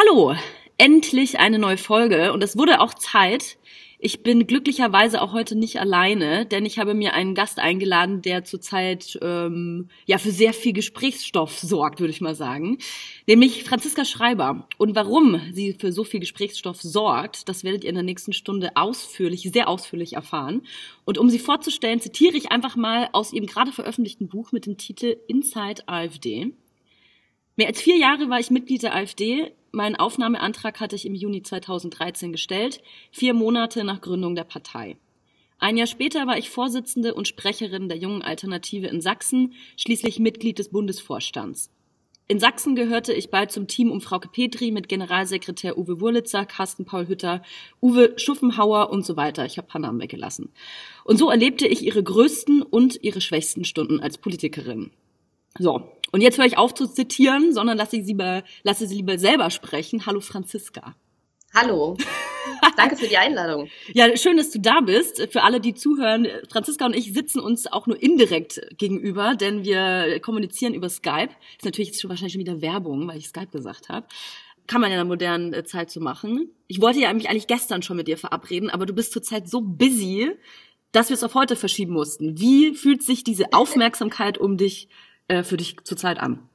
[0.00, 0.32] Hallo,
[0.76, 3.58] endlich eine neue Folge und es wurde auch Zeit.
[3.98, 8.44] Ich bin glücklicherweise auch heute nicht alleine, denn ich habe mir einen Gast eingeladen, der
[8.44, 12.78] zurzeit ähm, ja für sehr viel Gesprächsstoff sorgt, würde ich mal sagen,
[13.26, 14.68] nämlich Franziska Schreiber.
[14.76, 18.76] Und warum sie für so viel Gesprächsstoff sorgt, das werdet ihr in der nächsten Stunde
[18.76, 20.62] ausführlich, sehr ausführlich erfahren.
[21.06, 24.76] Und um sie vorzustellen, zitiere ich einfach mal aus ihrem gerade veröffentlichten Buch mit dem
[24.76, 26.52] Titel Inside AfD.
[27.58, 29.50] Mehr als vier Jahre war ich Mitglied der AfD.
[29.72, 34.96] Meinen Aufnahmeantrag hatte ich im Juni 2013 gestellt, vier Monate nach Gründung der Partei.
[35.58, 40.60] Ein Jahr später war ich Vorsitzende und Sprecherin der Jungen Alternative in Sachsen, schließlich Mitglied
[40.60, 41.72] des Bundesvorstands.
[42.28, 46.84] In Sachsen gehörte ich bald zum Team um Frauke Petri mit Generalsekretär Uwe Wurlitzer, Carsten
[46.84, 47.42] Paul Hütter,
[47.82, 49.44] Uwe Schuffenhauer und so weiter.
[49.46, 50.52] Ich habe paar Namen weggelassen.
[51.02, 54.92] Und so erlebte ich ihre größten und ihre schwächsten Stunden als Politikerin.
[55.58, 58.96] So, und jetzt höre ich auf zu zitieren, sondern lasse, ich sie, mal, lasse sie
[58.96, 60.06] lieber selber sprechen.
[60.06, 60.94] Hallo Franziska.
[61.54, 61.96] Hallo.
[62.76, 63.68] Danke für die Einladung.
[63.92, 65.26] ja, schön, dass du da bist.
[65.30, 70.20] Für alle, die zuhören, Franziska und ich sitzen uns auch nur indirekt gegenüber, denn wir
[70.20, 71.30] kommunizieren über Skype.
[71.56, 74.06] Ist natürlich jetzt schon wahrscheinlich schon wieder Werbung, weil ich Skype gesagt habe.
[74.66, 76.50] Kann man ja in der modernen äh, Zeit so machen.
[76.66, 79.60] Ich wollte ja mich eigentlich gestern schon mit dir verabreden, aber du bist zurzeit so
[79.62, 80.30] busy,
[80.92, 82.38] dass wir es auf heute verschieben mussten.
[82.38, 84.88] Wie fühlt sich diese Aufmerksamkeit um dich
[85.28, 86.48] äh, für dich zurzeit an?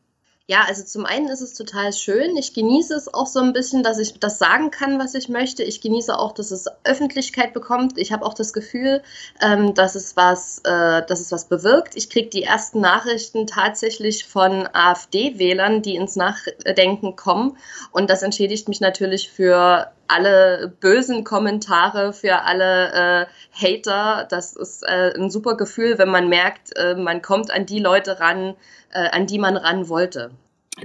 [0.45, 2.35] Ja, also zum einen ist es total schön.
[2.35, 5.63] Ich genieße es auch so ein bisschen, dass ich das sagen kann, was ich möchte.
[5.63, 7.97] Ich genieße auch, dass es Öffentlichkeit bekommt.
[7.97, 9.01] Ich habe auch das Gefühl,
[9.41, 11.95] ähm, dass es was, äh, dass es was bewirkt.
[11.95, 17.55] Ich kriege die ersten Nachrichten tatsächlich von AfD-Wählern, die ins Nachdenken kommen.
[17.91, 24.27] Und das entschädigt mich natürlich für alle bösen Kommentare, für alle äh, Hater.
[24.29, 28.19] Das ist äh, ein super Gefühl, wenn man merkt, äh, man kommt an die Leute
[28.19, 28.55] ran,
[28.91, 30.31] äh, an die man ran wollte.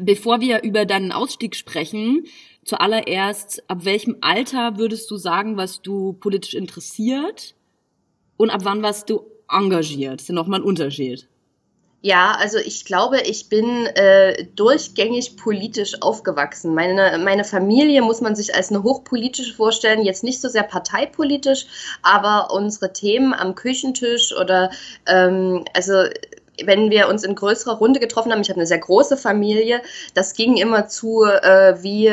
[0.00, 2.24] Bevor wir über deinen Ausstieg sprechen,
[2.64, 7.54] zuallererst, ab welchem Alter würdest du sagen, was du politisch interessiert
[8.36, 10.14] und ab wann warst du engagiert?
[10.14, 11.26] Das ist ja nochmal ein Unterschied.
[12.00, 16.72] Ja, also ich glaube, ich bin äh, durchgängig politisch aufgewachsen.
[16.72, 21.66] Meine, meine Familie muss man sich als eine hochpolitische vorstellen, jetzt nicht so sehr parteipolitisch,
[22.02, 24.70] aber unsere Themen am Küchentisch oder
[25.06, 26.04] ähm, also
[26.64, 29.80] wenn wir uns in größerer Runde getroffen haben, ich habe eine sehr große Familie,
[30.14, 32.12] das ging immer zu äh, wie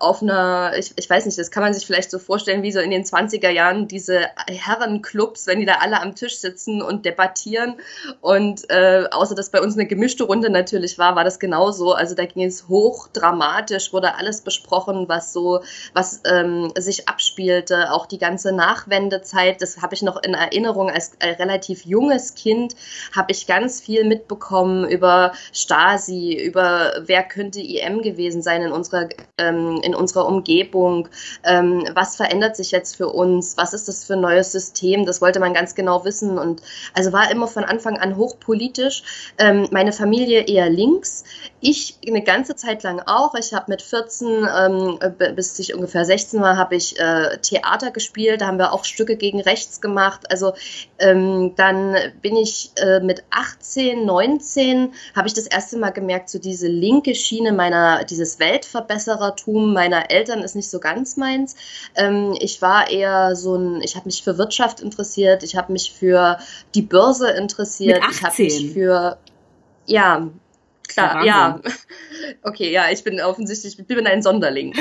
[0.00, 2.80] auf einer, ich, ich weiß nicht, das kann man sich vielleicht so vorstellen, wie so
[2.80, 7.76] in den 20er Jahren diese Herrenclubs, wenn die da alle am Tisch sitzen und debattieren.
[8.20, 11.92] Und äh, außer dass bei uns eine gemischte Runde natürlich war, war das genauso.
[11.92, 15.60] Also da ging es hoch dramatisch, wurde alles besprochen, was so,
[15.94, 21.12] was ähm, sich abspielte, auch die ganze Nachwendezeit, das habe ich noch in Erinnerung als
[21.18, 22.76] äh, relativ junges Kind,
[23.14, 29.08] habe ich ganz viel mitbekommen über Stasi, über wer könnte IM gewesen sein in unserer
[29.38, 31.08] ähm, in unserer Umgebung,
[31.44, 35.20] ähm, was verändert sich jetzt für uns, was ist das für ein neues System, das
[35.20, 36.62] wollte man ganz genau wissen und
[36.94, 39.32] also war immer von Anfang an hochpolitisch.
[39.38, 41.24] Ähm, meine Familie eher links,
[41.60, 43.34] ich eine ganze Zeit lang auch.
[43.34, 44.98] Ich habe mit 14 ähm,
[45.34, 49.16] bis ich ungefähr 16 war, habe ich äh, Theater gespielt, da haben wir auch Stücke
[49.16, 50.30] gegen rechts gemacht.
[50.30, 50.52] Also
[50.98, 56.38] ähm, dann bin ich äh, mit 18, 19 habe ich das erste Mal gemerkt, so
[56.38, 61.56] diese linke Schiene meiner, dieses Weltverbesserertum meiner Eltern ist nicht so ganz meins.
[61.94, 65.92] Ähm, ich war eher so ein, ich habe mich für Wirtschaft interessiert, ich habe mich
[65.92, 66.38] für
[66.74, 69.18] die Börse interessiert, ich habe mich für
[69.86, 70.28] ja,
[70.88, 71.60] klar, ja.
[72.42, 74.74] Okay, ja, ich bin offensichtlich, ich bin ein Sonderling.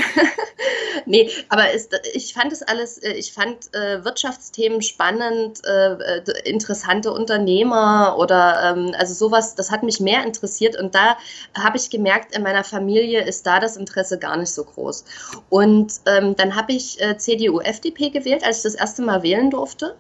[1.05, 6.21] nee, aber ist, ich fand es alles, äh, ich fand äh, Wirtschaftsthemen spannend, äh, äh,
[6.45, 11.17] interessante Unternehmer oder ähm, also sowas, das hat mich mehr interessiert und da
[11.57, 15.05] habe ich gemerkt, in meiner Familie ist da das Interesse gar nicht so groß.
[15.49, 19.49] Und ähm, dann habe ich äh, CDU, FDP gewählt, als ich das erste Mal wählen
[19.49, 19.95] durfte.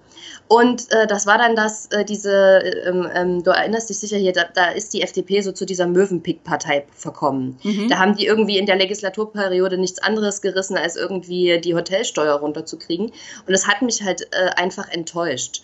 [0.47, 4.45] Und äh, das war dann das, diese, ähm, ähm, du erinnerst dich sicher hier, da,
[4.53, 7.57] da ist die FDP so zu dieser Möwenpick-Partei verkommen.
[7.63, 7.89] Mhm.
[7.89, 13.07] Da haben die irgendwie in der Legislaturperiode nichts anderes gerissen, als irgendwie die Hotelsteuer runterzukriegen.
[13.07, 15.63] Und das hat mich halt äh, einfach enttäuscht.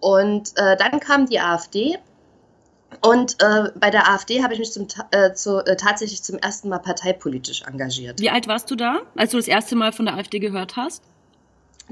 [0.00, 1.98] Und äh, dann kam die AfD.
[3.00, 6.68] Und äh, bei der AfD habe ich mich zum, äh, zu, äh, tatsächlich zum ersten
[6.68, 8.20] Mal parteipolitisch engagiert.
[8.20, 11.02] Wie alt warst du da, als du das erste Mal von der AfD gehört hast?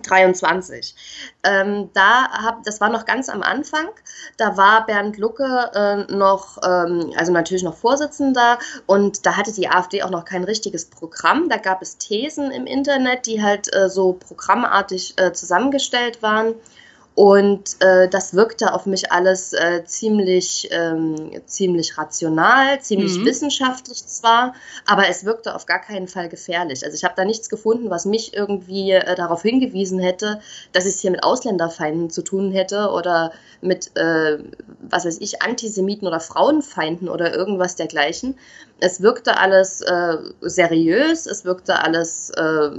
[0.02, 0.94] 23.
[1.43, 3.88] Ähm, da hab, das war noch ganz am Anfang.
[4.37, 9.69] Da war Bernd Lucke äh, noch, ähm, also natürlich noch Vorsitzender und da hatte die
[9.69, 11.49] AfD auch noch kein richtiges Programm.
[11.49, 16.55] Da gab es Thesen im Internet, die halt äh, so programmartig äh, zusammengestellt waren.
[17.17, 23.27] Und äh, das wirkte auf mich alles äh, ziemlich, ähm, ziemlich rational, ziemlich mhm.
[23.27, 24.55] wissenschaftlich zwar,
[24.87, 26.85] aber es wirkte auf gar keinen Fall gefährlich.
[26.85, 30.41] Also ich habe da nichts gefunden, was mich irgendwie äh, darauf hingewiesen hätte,
[30.73, 34.39] dass ich es hier mit Ausländerfeinden zu tun hätte oder mit, äh,
[34.89, 38.39] was weiß ich, Antisemiten oder Frauenfeinden oder irgendwas dergleichen.
[38.79, 42.71] Es wirkte alles äh, seriös, es wirkte alles äh,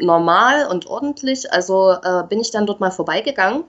[0.00, 1.52] normal und ordentlich.
[1.52, 3.64] Also äh, bin ich dann dort mal vorbeigegangen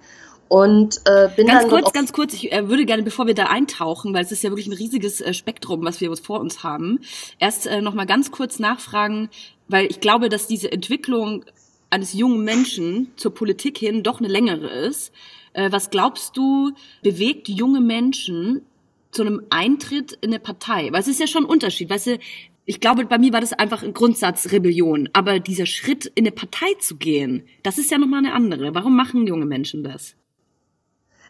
[0.52, 2.34] und äh, bin ganz dann kurz, ganz kurz.
[2.34, 5.22] Ich äh, würde gerne, bevor wir da eintauchen, weil es ist ja wirklich ein riesiges
[5.22, 7.00] äh, Spektrum, was wir vor uns haben,
[7.40, 9.30] erst äh, noch mal ganz kurz nachfragen,
[9.70, 11.46] weil ich glaube, dass diese Entwicklung
[11.90, 15.14] eines jungen Menschen zur Politik hin doch eine längere ist.
[15.54, 18.66] Äh, was glaubst du, bewegt junge Menschen
[19.12, 20.92] zu einem Eintritt in eine Partei?
[20.92, 21.90] Weil es ist ja schon ein Unterschied.
[21.90, 22.20] Weißt du,
[22.66, 25.10] ich glaube, bei mir war das einfach ein Grundsatzrebellion.
[25.14, 28.76] Aber dieser Schritt, in eine Partei zu gehen, das ist ja nochmal eine andere.
[28.76, 30.16] Warum machen junge Menschen das?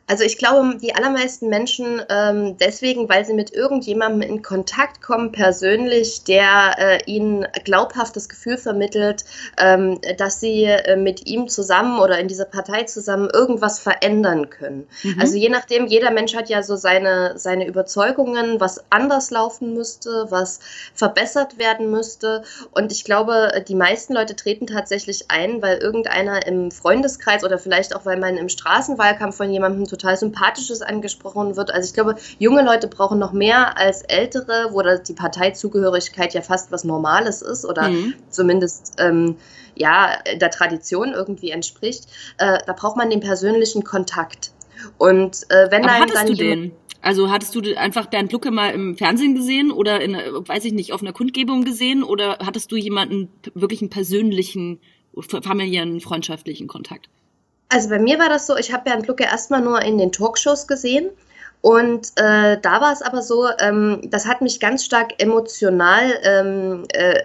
[0.07, 5.31] Also ich glaube, die allermeisten Menschen ähm, deswegen, weil sie mit irgendjemandem in Kontakt kommen,
[5.31, 9.23] persönlich, der äh, ihnen glaubhaft das Gefühl vermittelt,
[9.57, 14.87] ähm, dass sie äh, mit ihm zusammen oder in dieser Partei zusammen irgendwas verändern können.
[15.03, 15.17] Mhm.
[15.19, 20.25] Also je nachdem, jeder Mensch hat ja so seine, seine Überzeugungen, was anders laufen müsste,
[20.29, 20.59] was
[20.93, 22.43] verbessert werden müsste.
[22.71, 27.95] Und ich glaube, die meisten Leute treten tatsächlich ein, weil irgendeiner im Freundeskreis oder vielleicht
[27.95, 31.71] auch, weil man im Straßenwahlkampf von jemandem total Sympathisches angesprochen wird.
[31.71, 36.71] Also ich glaube, junge Leute brauchen noch mehr als ältere, wo die Parteizugehörigkeit ja fast
[36.71, 38.15] was Normales ist oder mhm.
[38.29, 39.35] zumindest ähm,
[39.75, 42.05] ja der Tradition irgendwie entspricht.
[42.37, 44.51] Äh, da braucht man den persönlichen Kontakt.
[44.97, 46.71] Und äh, wenn Aber hattest dann du den?
[47.03, 50.93] Also hattest du einfach Bernd Lucke mal im Fernsehen gesehen oder in, weiß ich nicht,
[50.93, 54.79] auf einer Kundgebung gesehen oder hattest du jemanden wirklich einen persönlichen,
[55.41, 57.09] familiären, freundschaftlichen Kontakt?
[57.71, 60.67] Also bei mir war das so, ich habe Bernd Lucke erstmal nur in den Talkshows
[60.67, 61.09] gesehen.
[61.61, 66.83] Und äh, da war es aber so, ähm, das hat mich ganz stark emotional ähm,
[66.91, 67.21] äh,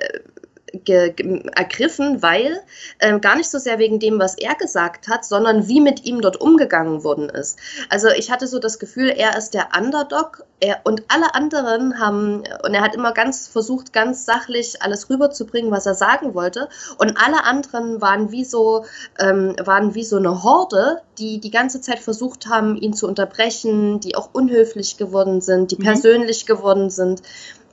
[0.72, 2.60] ergriffen, weil
[2.98, 6.20] äh, gar nicht so sehr wegen dem, was er gesagt hat, sondern wie mit ihm
[6.20, 7.58] dort umgegangen worden ist.
[7.88, 12.42] Also ich hatte so das Gefühl, er ist der Underdog er, und alle anderen haben,
[12.64, 16.68] und er hat immer ganz versucht, ganz sachlich alles rüberzubringen, was er sagen wollte.
[16.98, 18.84] Und alle anderen waren wie so,
[19.18, 24.00] ähm, waren wie so eine Horde, die die ganze Zeit versucht haben, ihn zu unterbrechen,
[24.00, 25.84] die auch unhöflich geworden sind, die mhm.
[25.84, 27.22] persönlich geworden sind.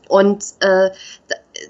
[0.10, 0.92] Und äh,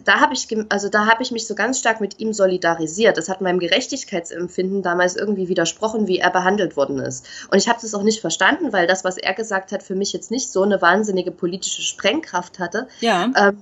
[0.03, 3.17] da, habe ich, also da habe ich mich so ganz stark mit ihm solidarisiert.
[3.17, 7.25] Das hat meinem Gerechtigkeitsempfinden damals irgendwie widersprochen, wie er behandelt worden ist.
[7.51, 10.13] Und ich habe das auch nicht verstanden, weil das, was er gesagt hat, für mich
[10.13, 12.87] jetzt nicht so eine wahnsinnige politische Sprengkraft hatte.
[12.99, 13.31] Ja.
[13.35, 13.57] Ähm,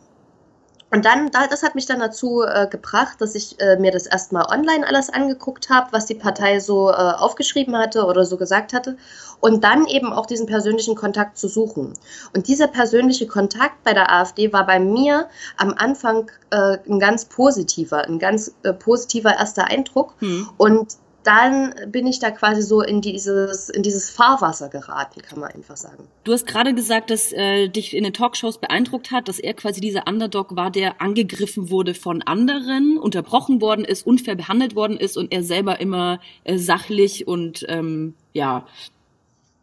[0.91, 4.45] und dann, das hat mich dann dazu äh, gebracht, dass ich äh, mir das erstmal
[4.51, 8.97] online alles angeguckt habe, was die Partei so äh, aufgeschrieben hatte oder so gesagt hatte.
[9.39, 11.93] Und dann eben auch diesen persönlichen Kontakt zu suchen.
[12.35, 17.23] Und dieser persönliche Kontakt bei der AfD war bei mir am Anfang äh, ein ganz
[17.23, 20.13] positiver, ein ganz äh, positiver erster Eindruck.
[20.19, 20.49] Hm.
[20.57, 25.51] Und dann bin ich da quasi so in dieses, in dieses Fahrwasser geraten, kann man
[25.51, 26.07] einfach sagen.
[26.23, 29.81] Du hast gerade gesagt, dass äh, dich in den Talkshows beeindruckt hat, dass er quasi
[29.81, 35.17] dieser Underdog war, der angegriffen wurde von anderen, unterbrochen worden ist, unfair behandelt worden ist
[35.17, 38.65] und er selber immer äh, sachlich und ähm, ja,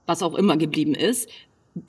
[0.07, 1.29] was auch immer geblieben ist.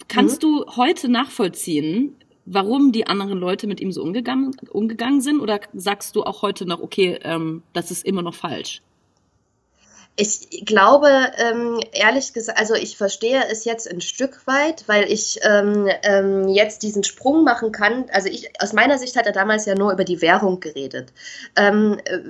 [0.07, 0.47] Kannst mhm.
[0.47, 2.15] du heute nachvollziehen,
[2.45, 5.39] warum die anderen Leute mit ihm so umgegangen, umgegangen sind?
[5.39, 8.81] Oder sagst du auch heute noch, okay, ähm, das ist immer noch falsch?
[10.21, 11.07] Ich glaube,
[11.37, 16.49] ähm, ehrlich gesagt, also ich verstehe es jetzt ein Stück weit, weil ich ähm, ähm,
[16.49, 18.03] jetzt diesen Sprung machen kann.
[18.11, 21.13] Also ich, aus meiner Sicht hat er damals ja nur über die Währung geredet.
[21.55, 21.71] Äh,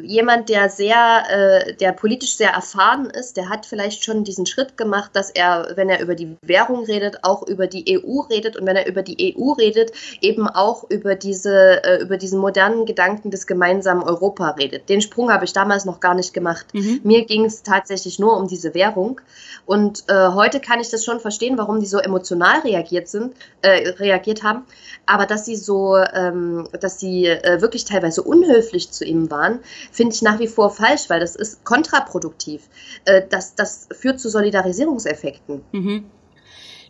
[0.03, 4.77] jemand, der sehr, äh, der politisch sehr erfahren ist, der hat vielleicht schon diesen Schritt
[4.77, 8.67] gemacht, dass er, wenn er über die Währung redet, auch über die EU redet und
[8.67, 13.31] wenn er über die EU redet, eben auch über diese, äh, über diesen modernen Gedanken
[13.31, 14.89] des gemeinsamen Europa redet.
[14.89, 16.67] Den Sprung habe ich damals noch gar nicht gemacht.
[16.73, 16.99] Mhm.
[17.03, 19.21] Mir ging es tatsächlich tatsächlich nur um diese Währung.
[19.65, 23.89] Und äh, heute kann ich das schon verstehen, warum die so emotional reagiert sind, äh,
[23.89, 24.63] reagiert haben.
[25.05, 29.59] Aber dass sie so, ähm, dass sie äh, wirklich teilweise unhöflich zu ihm waren,
[29.91, 32.63] finde ich nach wie vor falsch, weil das ist kontraproduktiv.
[33.05, 35.61] Äh, das, das führt zu Solidarisierungseffekten.
[35.71, 36.05] Mhm.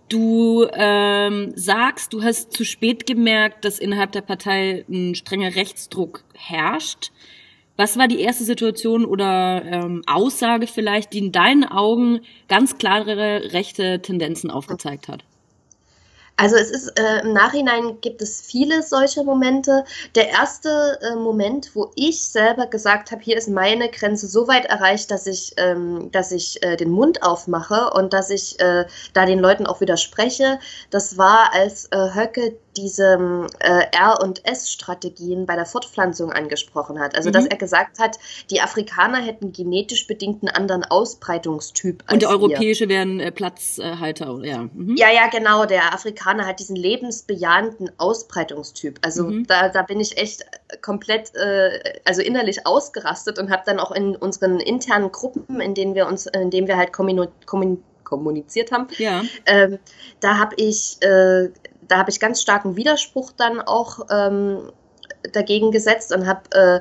[0.09, 6.23] Du ähm, sagst, du hast zu spät gemerkt, dass innerhalb der Partei ein strenger Rechtsdruck
[6.33, 7.11] herrscht.
[7.79, 12.19] Was war die erste Situation oder ähm, Aussage vielleicht, die in deinen Augen
[12.49, 15.23] ganz klare rechte Tendenzen aufgezeigt hat?
[16.35, 19.85] Also es ist äh, im Nachhinein gibt es viele solche Momente.
[20.15, 24.65] Der erste äh, Moment, wo ich selber gesagt habe, hier ist meine Grenze so weit
[24.65, 29.25] erreicht, dass ich, ähm, dass ich äh, den Mund aufmache und dass ich äh, da
[29.25, 30.59] den Leuten auch widerspreche,
[30.89, 37.15] das war, als äh, Höcke diese äh, R- und S-Strategien bei der Fortpflanzung angesprochen hat.
[37.15, 37.33] Also, mhm.
[37.33, 38.17] dass er gesagt hat,
[38.49, 42.03] die Afrikaner hätten genetisch bedingt einen anderen Ausbreitungstyp.
[42.11, 44.69] Und der europäische wären äh, Platzhalter, ja.
[44.73, 44.95] Mhm.
[44.97, 45.65] Ja, ja, genau.
[45.65, 48.99] Der Afrikaner hat diesen lebensbejahenden Ausbreitungstyp.
[49.01, 49.45] Also, mhm.
[49.47, 50.45] da, da bin ich echt
[50.81, 55.95] komplett, äh, also innerlich ausgerastet und habe dann auch in unseren internen Gruppen, in denen
[55.95, 59.23] wir uns, in denen wir halt kommuniziert haben, ja.
[59.45, 59.79] ähm,
[60.19, 61.49] da habe ich äh,
[61.89, 64.71] da habe ich ganz starken Widerspruch dann auch ähm,
[65.33, 66.79] dagegen gesetzt und habe äh,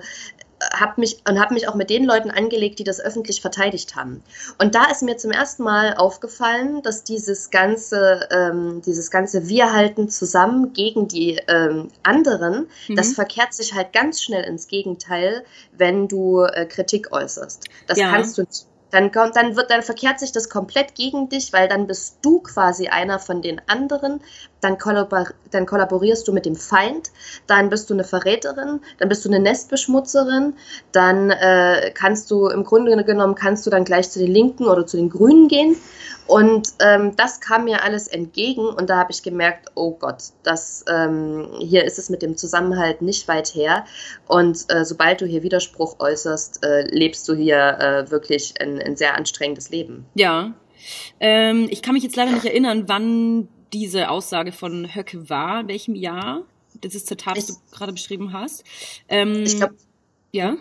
[0.72, 4.22] hab mich und habe mich auch mit den Leuten angelegt, die das öffentlich verteidigt haben.
[4.58, 9.72] Und da ist mir zum ersten Mal aufgefallen, dass dieses ganze, ähm, dieses ganze Wir
[9.72, 12.96] halten zusammen gegen die ähm, anderen, mhm.
[12.96, 15.44] das verkehrt sich halt ganz schnell ins Gegenteil,
[15.76, 17.64] wenn du äh, Kritik äußerst.
[17.86, 18.10] Das ja.
[18.10, 21.68] kannst du nicht dann kommt, dann wird, dann verkehrt sich das komplett gegen dich, weil
[21.68, 24.20] dann bist du quasi einer von den anderen.
[24.60, 27.10] Dann, kollabor dann kollaborierst du mit dem Feind.
[27.46, 28.80] Dann bist du eine Verräterin.
[28.98, 30.54] Dann bist du eine Nestbeschmutzerin.
[30.92, 34.86] Dann äh, kannst du im Grunde genommen kannst du dann gleich zu den Linken oder
[34.86, 35.76] zu den Grünen gehen.
[36.28, 40.84] Und ähm, das kam mir alles entgegen und da habe ich gemerkt, oh Gott, das,
[40.86, 43.86] ähm, hier ist es mit dem Zusammenhalt nicht weit her.
[44.26, 48.96] Und äh, sobald du hier Widerspruch äußerst, äh, lebst du hier äh, wirklich ein, ein,
[48.96, 50.04] sehr anstrengendes Leben.
[50.14, 50.52] Ja.
[51.18, 55.68] Ähm, ich kann mich jetzt leider nicht erinnern, wann diese Aussage von Höcke war, in
[55.68, 56.42] welchem Jahr
[56.82, 58.64] dieses Zitat, das du gerade beschrieben hast.
[59.08, 59.74] Ähm, ich glaube.
[60.32, 60.56] Ja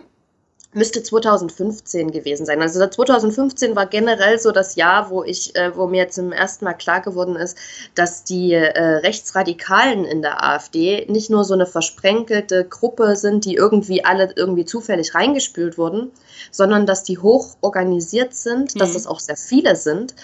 [0.74, 2.62] müsste 2015 gewesen sein.
[2.62, 6.74] Also 2015 war generell so das Jahr, wo ich, äh, wo mir zum ersten Mal
[6.74, 7.58] klar geworden ist,
[7.96, 13.56] dass die äh, Rechtsradikalen in der AfD nicht nur so eine versprenkelte Gruppe sind, die
[13.56, 16.12] irgendwie alle irgendwie zufällig reingespült wurden,
[16.52, 18.80] sondern dass die hoch organisiert sind, mhm.
[18.80, 20.16] dass das auch sehr viele sind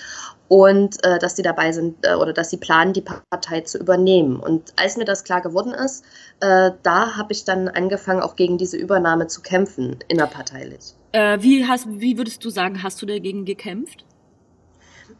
[0.53, 4.35] und äh, dass die dabei sind äh, oder dass sie planen, die Partei zu übernehmen.
[4.39, 6.05] Und als mir das klar geworden ist,
[6.41, 10.93] äh, da habe ich dann angefangen, auch gegen diese Übernahme zu kämpfen, innerparteilich.
[11.11, 14.05] Äh, wie, hast, wie würdest du sagen, hast du dagegen gekämpft?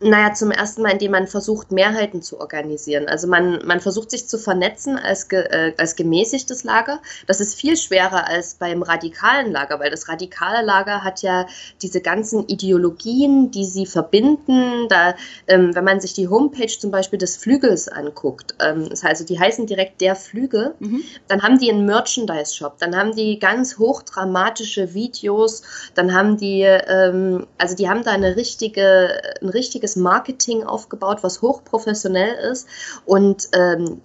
[0.03, 3.07] Naja, zum ersten Mal, indem man versucht, Mehrheiten zu organisieren.
[3.07, 7.01] Also man, man versucht sich zu vernetzen als, ge, äh, als gemäßigtes Lager.
[7.25, 11.47] Das ist viel schwerer als beim radikalen Lager, weil das radikale Lager hat ja
[11.81, 14.87] diese ganzen Ideologien, die sie verbinden.
[14.89, 15.15] Da,
[15.47, 19.25] ähm, wenn man sich die Homepage zum Beispiel des Flügels anguckt, ähm, das heißt, also
[19.25, 21.01] die heißen direkt der Flügel, mhm.
[21.27, 25.61] dann haben die einen Merchandise-Shop, dann haben die ganz hochdramatische Videos,
[25.93, 31.19] dann haben die, ähm, also die haben da eine richtige, ein richtiges richtiges Marketing aufgebaut,
[31.21, 32.67] was hochprofessionell ist
[33.05, 34.01] und ähm,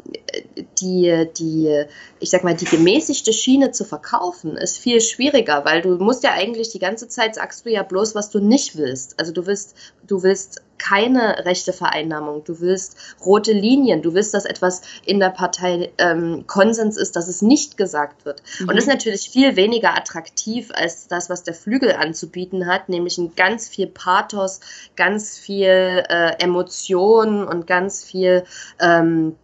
[0.80, 1.84] die, die,
[2.20, 6.32] ich sag mal, die gemäßigte Schiene zu verkaufen, ist viel schwieriger, weil du musst ja
[6.32, 9.18] eigentlich die ganze Zeit sagst du ja bloß, was du nicht willst.
[9.18, 9.74] Also du willst,
[10.06, 12.44] du willst keine rechte Vereinnahmung.
[12.44, 14.02] Du willst rote Linien.
[14.02, 18.42] Du willst, dass etwas in der Partei ähm, Konsens ist, dass es nicht gesagt wird.
[18.58, 18.68] Mhm.
[18.68, 23.18] Und das ist natürlich viel weniger attraktiv als das, was der Flügel anzubieten hat, nämlich
[23.18, 24.60] ein ganz viel Pathos,
[24.96, 28.44] ganz viel äh, Emotion und ganz viel
[28.80, 29.36] ähm,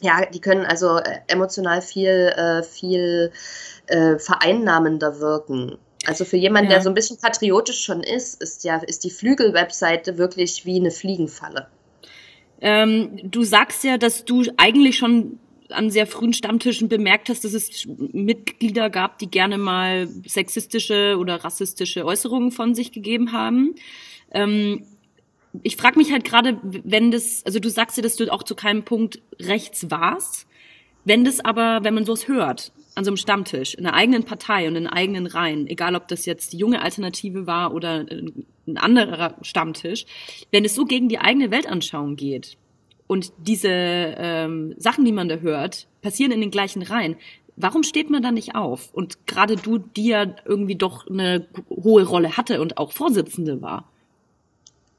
[0.00, 3.32] ja, die können also äh, emotional viel, äh, viel
[3.86, 5.78] äh, vereinnahmender wirken.
[6.06, 6.76] Also für jemanden, ja.
[6.76, 10.90] der so ein bisschen patriotisch schon ist, ist ja ist die Flügel-Webseite wirklich wie eine
[10.90, 11.68] Fliegenfalle.
[12.60, 15.38] Ähm, du sagst ja, dass du eigentlich schon
[15.68, 21.44] an sehr frühen Stammtischen bemerkt hast, dass es Mitglieder gab, die gerne mal sexistische oder
[21.44, 23.74] rassistische Äußerungen von sich gegeben haben.
[24.32, 24.84] Ähm,
[25.62, 28.54] ich frage mich halt gerade, wenn das, also du sagst ja, dass du auch zu
[28.54, 30.46] keinem Punkt rechts warst,
[31.04, 34.68] wenn das aber, wenn man sowas hört, an so einem Stammtisch, in einer eigenen Partei
[34.68, 39.36] und in eigenen Reihen, egal ob das jetzt die junge Alternative war oder ein anderer
[39.40, 40.04] Stammtisch,
[40.50, 42.58] wenn es so gegen die eigene Weltanschauung geht
[43.06, 47.16] und diese ähm, Sachen, die man da hört, passieren in den gleichen Reihen,
[47.56, 48.92] warum steht man da nicht auf?
[48.92, 53.89] Und gerade du, die ja irgendwie doch eine hohe Rolle hatte und auch Vorsitzende war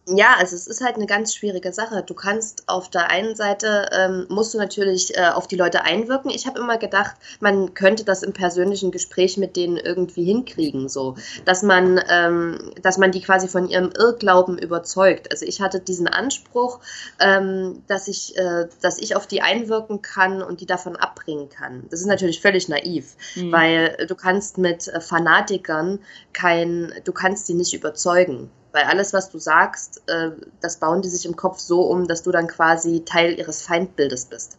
[0.07, 2.03] ja, also es ist halt eine ganz schwierige Sache.
[2.03, 6.31] Du kannst auf der einen Seite, ähm, musst du natürlich äh, auf die Leute einwirken.
[6.31, 11.15] Ich habe immer gedacht, man könnte das im persönlichen Gespräch mit denen irgendwie hinkriegen, so,
[11.45, 15.31] dass man, ähm, dass man die quasi von ihrem Irrglauben überzeugt.
[15.31, 16.79] Also ich hatte diesen Anspruch,
[17.19, 21.85] ähm, dass ich, äh, dass ich auf die einwirken kann und die davon abbringen kann.
[21.91, 23.51] Das ist natürlich völlig naiv, mhm.
[23.51, 25.99] weil du kannst mit äh, Fanatikern
[26.33, 28.49] kein, du kannst die nicht überzeugen.
[28.71, 32.23] Weil alles, was du sagst, äh, das bauen die sich im Kopf so um, dass
[32.23, 34.57] du dann quasi Teil ihres Feindbildes bist.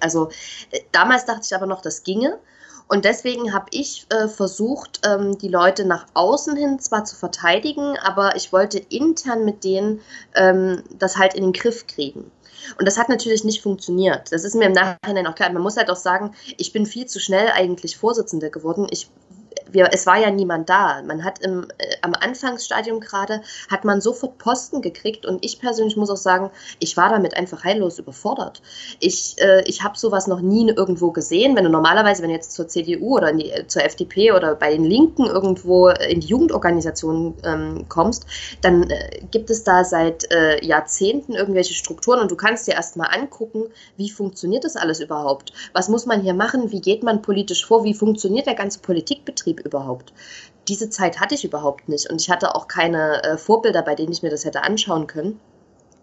[0.00, 0.30] Also
[0.70, 2.38] äh, damals dachte ich aber noch, das ginge.
[2.88, 7.96] Und deswegen habe ich äh, versucht, ähm, die Leute nach außen hin zwar zu verteidigen,
[8.02, 10.00] aber ich wollte intern mit denen
[10.34, 12.32] ähm, das halt in den Griff kriegen.
[12.78, 14.32] Und das hat natürlich nicht funktioniert.
[14.32, 15.52] Das ist mir im Nachhinein auch klar.
[15.52, 18.88] Man muss halt auch sagen, ich bin viel zu schnell eigentlich Vorsitzende geworden.
[18.90, 19.08] Ich
[19.72, 21.02] wir, es war ja niemand da.
[21.02, 25.96] Man hat im, äh, am Anfangsstadium gerade, hat man sofort Posten gekriegt und ich persönlich
[25.96, 28.62] muss auch sagen, ich war damit einfach heillos überfordert.
[28.98, 31.56] Ich, äh, ich habe sowas noch nie irgendwo gesehen.
[31.56, 34.72] Wenn du normalerweise, wenn du jetzt zur CDU oder die, äh, zur FDP oder bei
[34.72, 38.26] den Linken irgendwo in die Jugendorganisation ähm, kommst,
[38.60, 43.08] dann äh, gibt es da seit äh, Jahrzehnten irgendwelche Strukturen und du kannst dir erstmal
[43.14, 43.64] angucken,
[43.96, 45.52] wie funktioniert das alles überhaupt?
[45.72, 46.70] Was muss man hier machen?
[46.72, 47.84] Wie geht man politisch vor?
[47.84, 49.59] Wie funktioniert der ganze Politikbetrieb?
[49.60, 50.12] Überhaupt.
[50.68, 54.12] Diese Zeit hatte ich überhaupt nicht und ich hatte auch keine äh, Vorbilder, bei denen
[54.12, 55.40] ich mir das hätte anschauen können.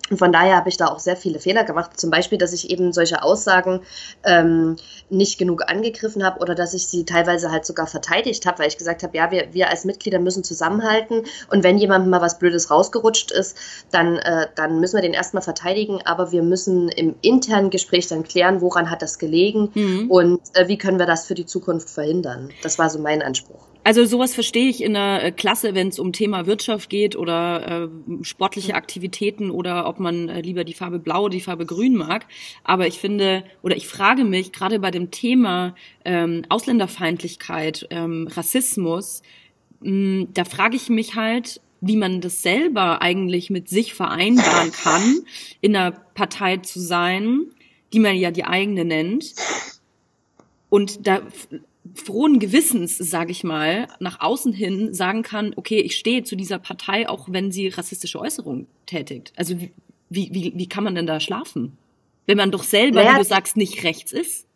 [0.10, 2.00] Und von daher habe ich da auch sehr viele Fehler gemacht.
[2.00, 3.82] Zum Beispiel, dass ich eben solche Aussagen
[4.24, 4.78] ähm,
[5.10, 8.78] nicht genug angegriffen habe oder dass ich sie teilweise halt sogar verteidigt habe, weil ich
[8.78, 12.72] gesagt habe, ja, wir, wir als Mitglieder müssen zusammenhalten und wenn jemandem mal was Blödes
[12.72, 13.58] rausgerutscht ist,
[13.92, 18.24] dann, äh, dann müssen wir den erstmal verteidigen, aber wir müssen im internen Gespräch dann
[18.24, 20.12] klären, woran hat das gelegen mhm.
[20.12, 22.50] und äh, wie können wir das für die Zukunft verhindern.
[22.64, 23.68] Das war so mein Anspruch.
[23.88, 27.86] Also sowas verstehe ich in der äh, Klasse, wenn es um Thema Wirtschaft geht oder
[27.86, 31.96] äh, sportliche Aktivitäten oder ob man äh, lieber die Farbe Blau oder die Farbe Grün
[31.96, 32.26] mag.
[32.66, 39.22] Aber ich finde oder ich frage mich gerade bei dem Thema ähm, Ausländerfeindlichkeit, ähm, Rassismus,
[39.80, 44.74] mh, hm, da frage ich mich halt, wie man das selber eigentlich mit sich vereinbaren
[44.74, 45.20] kann,
[45.62, 47.40] in einer Partei zu sein,
[47.94, 49.34] die man ja die eigene nennt.
[50.70, 51.22] Und da
[51.96, 56.60] frohen Gewissens, sage ich mal, nach außen hin sagen kann, okay, ich stehe zu dieser
[56.60, 59.34] Partei, auch wenn sie rassistische Äußerungen tätigt.
[59.36, 59.72] Also wie,
[60.10, 61.78] wie, wie kann man denn da schlafen?
[62.26, 64.48] Wenn man doch selber, naja, wie du sagst, nicht rechts ist?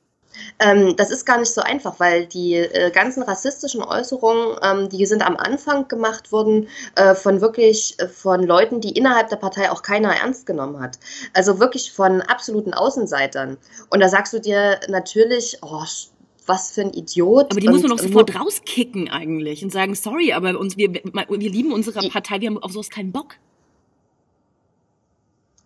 [0.59, 5.05] Ähm, das ist gar nicht so einfach, weil die äh, ganzen rassistischen Äußerungen, ähm, die
[5.05, 9.71] sind am Anfang gemacht worden äh, von wirklich äh, von Leuten, die innerhalb der Partei
[9.71, 11.00] auch keiner ernst genommen hat.
[11.33, 13.57] Also wirklich von absoluten Außenseitern.
[13.89, 15.83] Und da sagst du dir natürlich, oh,
[16.51, 17.51] was für ein Idiot.
[17.51, 21.50] Aber die muss man doch sofort rauskicken eigentlich und sagen, sorry, aber uns, wir, wir
[21.50, 23.37] lieben unsere Partei, wir haben auf sowas keinen Bock.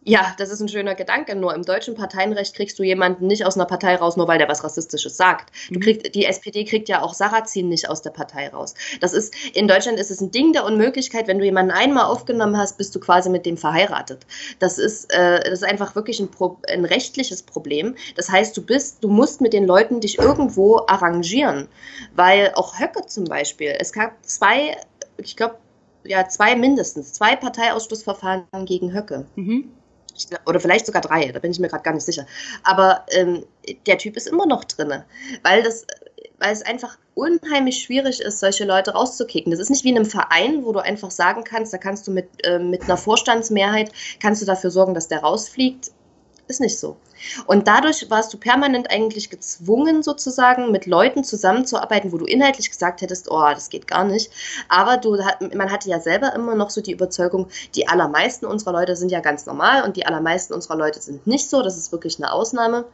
[0.08, 1.36] Ja, das ist ein schöner Gedanke.
[1.36, 4.48] Nur im deutschen Parteienrecht kriegst du jemanden nicht aus einer Partei raus, nur weil der
[4.48, 5.52] was Rassistisches sagt.
[5.70, 5.82] Du mhm.
[5.82, 8.76] kriegst, die SPD kriegt ja auch Sarrazin nicht aus der Partei raus.
[9.02, 11.28] Das ist, in Deutschland ist es ein Ding der Unmöglichkeit.
[11.28, 14.28] Wenn du jemanden einmal aufgenommen hast, bist du quasi mit dem verheiratet.
[14.60, 17.96] Das ist, äh, das ist einfach wirklich ein, Pro, ein rechtliches Problem.
[18.16, 21.68] Das heißt, du bist, du musst mit den Leuten dich irgendwo arrangieren.
[22.16, 24.78] Weil auch Höcke zum Beispiel, es gab zwei,
[25.18, 25.56] ich glaube,
[26.04, 29.26] ja, zwei mindestens, zwei Parteiausschlussverfahren gegen Höcke.
[29.36, 29.72] Mhm
[30.46, 32.26] oder vielleicht sogar drei, da bin ich mir gerade gar nicht sicher.
[32.64, 33.46] Aber ähm,
[33.88, 35.04] der Typ ist immer noch drin,
[35.44, 35.86] weil das,
[36.40, 39.52] weil es einfach unheimlich schwierig ist, solche Leute rauszukicken.
[39.52, 42.12] Das ist nicht wie in einem Verein, wo du einfach sagen kannst, da kannst du
[42.12, 45.92] mit, äh, mit einer Vorstandsmehrheit, kannst du dafür sorgen, dass der rausfliegt.
[46.48, 46.98] Ist nicht so.
[47.48, 53.02] Und dadurch warst du permanent eigentlich gezwungen, sozusagen mit Leuten zusammenzuarbeiten, wo du inhaltlich gesagt
[53.02, 54.32] hättest, oh, das geht gar nicht.
[54.70, 55.18] Aber du,
[55.56, 59.22] man hatte ja selber immer noch so die Überzeugung, die allermeisten unserer Leute sind ja
[59.22, 61.64] ganz normal und die allermeisten unserer Leute sind nicht so.
[61.64, 62.86] Das ist wirklich eine Ausnahme.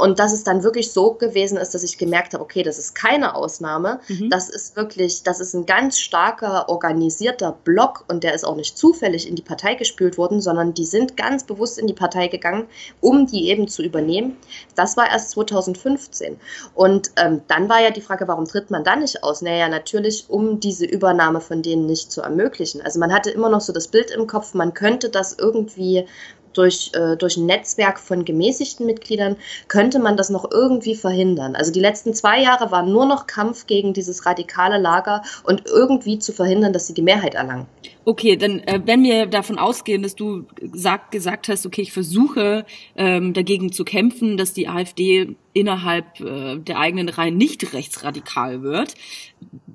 [0.00, 2.94] Und dass es dann wirklich so gewesen ist, dass ich gemerkt habe, okay, das ist
[2.94, 4.00] keine Ausnahme.
[4.08, 4.30] Mhm.
[4.30, 8.78] Das ist wirklich, das ist ein ganz starker, organisierter Block und der ist auch nicht
[8.78, 12.66] zufällig in die Partei gespült worden, sondern die sind ganz bewusst in die Partei gegangen,
[13.00, 14.38] um die eben zu übernehmen.
[14.74, 16.38] Das war erst 2015.
[16.74, 19.42] Und ähm, dann war ja die Frage, warum tritt man da nicht aus?
[19.42, 22.80] Naja, natürlich, um diese Übernahme von denen nicht zu ermöglichen.
[22.80, 26.06] Also man hatte immer noch so das Bild im Kopf, man könnte das irgendwie
[26.52, 29.36] durch, äh, durch ein Netzwerk von gemäßigten Mitgliedern
[29.68, 31.56] könnte man das noch irgendwie verhindern.
[31.56, 36.18] Also die letzten zwei Jahre waren nur noch Kampf gegen dieses radikale Lager und irgendwie
[36.18, 37.66] zu verhindern, dass sie die Mehrheit erlangen.
[38.04, 42.64] Okay, dann äh, wenn wir davon ausgehen, dass du sag, gesagt hast, okay, ich versuche
[42.96, 48.94] ähm, dagegen zu kämpfen, dass die AfD innerhalb äh, der eigenen Reihen nicht rechtsradikal wird,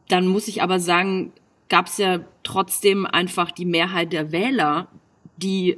[0.08, 1.34] dann muss ich aber sagen,
[1.70, 4.88] gab es ja trotzdem einfach die Mehrheit der Wähler,
[5.38, 5.78] die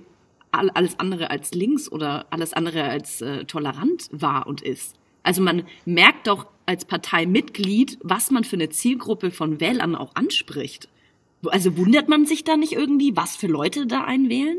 [0.52, 4.96] alles andere als links oder alles andere als äh, tolerant war und ist.
[5.24, 10.90] Also man merkt doch als Parteimitglied, was man für eine Zielgruppe von Wählern auch anspricht.
[11.46, 14.58] Also wundert man sich da nicht irgendwie, was für Leute da einwählen,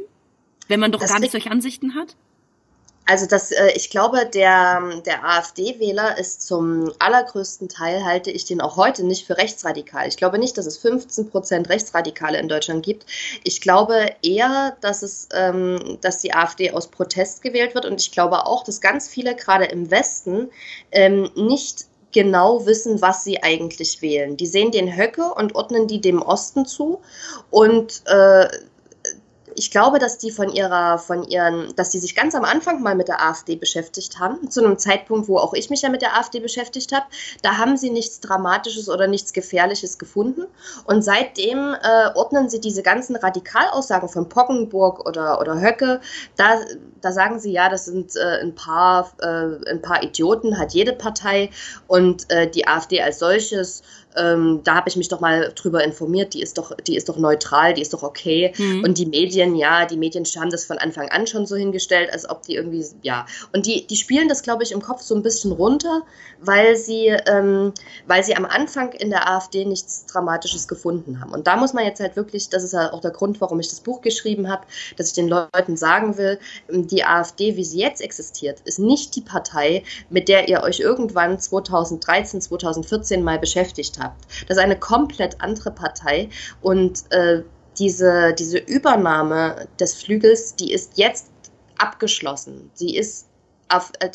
[0.69, 2.17] wenn man doch das gar nicht solche Ansichten hat?
[3.09, 8.61] Also das, äh, ich glaube, der, der AfD-Wähler ist zum allergrößten Teil, halte ich den
[8.61, 10.07] auch heute nicht für rechtsradikal.
[10.07, 13.07] Ich glaube nicht, dass es 15 Prozent Rechtsradikale in Deutschland gibt.
[13.45, 17.87] Ich glaube eher, dass es, ähm, dass die AfD aus Protest gewählt wird.
[17.87, 20.51] Und ich glaube auch, dass ganz viele gerade im Westen
[20.93, 24.37] ähm, nicht genau wissen, was sie eigentlich wählen.
[24.37, 27.01] Die sehen den Höcke und ordnen die dem Osten zu
[27.51, 28.49] und äh,
[29.59, 32.95] ich glaube, dass die von ihrer, von ihren, dass die sich ganz am Anfang mal
[32.95, 36.17] mit der AfD beschäftigt haben, zu einem Zeitpunkt, wo auch ich mich ja mit der
[36.17, 37.07] AfD beschäftigt habe.
[37.43, 40.45] Da haben sie nichts Dramatisches oder nichts Gefährliches gefunden.
[40.85, 46.01] Und seitdem äh, ordnen sie diese ganzen Radikalaussagen von Poggenburg oder, oder Höcke,
[46.37, 46.61] da,
[47.01, 50.93] da sagen sie, ja, das sind äh, ein, paar, äh, ein paar Idioten, hat jede
[50.93, 51.51] Partei.
[51.89, 53.83] Und äh, die AfD als solches
[54.17, 57.19] ähm, da habe ich mich doch mal drüber informiert, die ist doch, die ist doch
[57.19, 58.53] neutral, die ist doch okay.
[58.57, 58.85] Mhm.
[58.85, 62.29] Und die Medien, ja, die Medien haben das von Anfang an schon so hingestellt, als
[62.29, 63.27] ob die irgendwie, ja.
[63.53, 66.03] Und die, die spielen das, glaube ich, im Kopf so ein bisschen runter,
[66.41, 67.73] weil sie, ähm,
[68.07, 71.33] weil sie am Anfang in der AfD nichts Dramatisches gefunden haben.
[71.33, 73.69] Und da muss man jetzt halt wirklich, das ist ja auch der Grund, warum ich
[73.69, 74.67] das Buch geschrieben habe,
[74.97, 79.21] dass ich den Leuten sagen will, die AfD, wie sie jetzt existiert, ist nicht die
[79.21, 84.25] Partei, mit der ihr euch irgendwann 2013, 2014 mal beschäftigt habt.
[84.49, 86.29] Das ist eine komplett andere Partei
[86.61, 87.43] und äh,
[87.79, 91.31] diese, diese Übernahme des Flügels, die ist jetzt
[91.79, 92.71] abgeschlossen.
[92.75, 93.28] Sie ist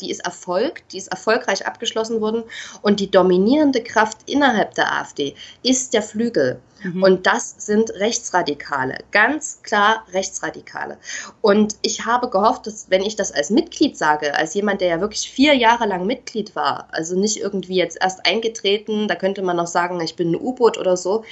[0.00, 2.44] die ist erfolgt, die ist erfolgreich abgeschlossen worden
[2.82, 6.60] und die dominierende Kraft innerhalb der AfD ist der Flügel.
[6.84, 7.02] Mhm.
[7.02, 10.98] Und das sind Rechtsradikale, ganz klar Rechtsradikale.
[11.40, 15.00] Und ich habe gehofft, dass wenn ich das als Mitglied sage, als jemand, der ja
[15.00, 19.56] wirklich vier Jahre lang Mitglied war, also nicht irgendwie jetzt erst eingetreten, da könnte man
[19.56, 21.24] noch sagen, ich bin ein U-Boot oder so,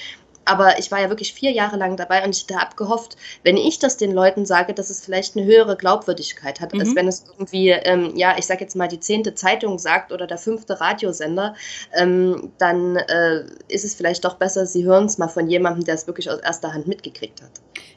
[0.45, 3.79] aber ich war ja wirklich vier Jahre lang dabei und ich habe gehofft, wenn ich
[3.79, 6.81] das den Leuten sage, dass es vielleicht eine höhere Glaubwürdigkeit hat, mhm.
[6.81, 10.27] als wenn es irgendwie, ähm, ja, ich sage jetzt mal, die zehnte Zeitung sagt oder
[10.27, 11.55] der fünfte Radiosender,
[11.95, 15.95] ähm, dann äh, ist es vielleicht doch besser, sie hören es mal von jemandem, der
[15.95, 17.51] es wirklich aus erster Hand mitgekriegt hat.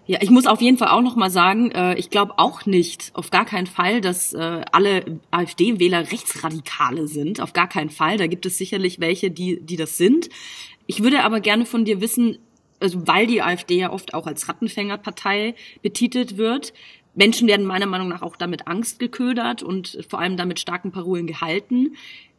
[0.08, 3.10] Ja, ich muss auf jeden Fall auch noch mal sagen, äh, ich glaube auch nicht,
[3.15, 7.41] auf gar keinen Fall, dass äh, alle AfD-Wähler Rechtsradikale sind.
[7.41, 8.17] Auf gar keinen Fall.
[8.17, 10.29] Da gibt es sicherlich welche, die, die das sind.
[10.88, 12.39] Ich würde aber gerne von dir wissen,
[12.80, 16.74] also weil die AfD ja oft auch als Rattenfängerpartei betitelt wird,
[17.15, 21.28] Menschen werden meiner Meinung nach auch damit Angst geködert und vor allem damit starken Parolen
[21.28, 21.95] gehalten.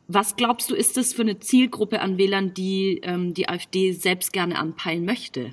[0.06, 4.32] Was glaubst du, ist das für eine Zielgruppe an Wählern, die ähm, die AfD selbst
[4.32, 5.52] gerne anpeilen möchte?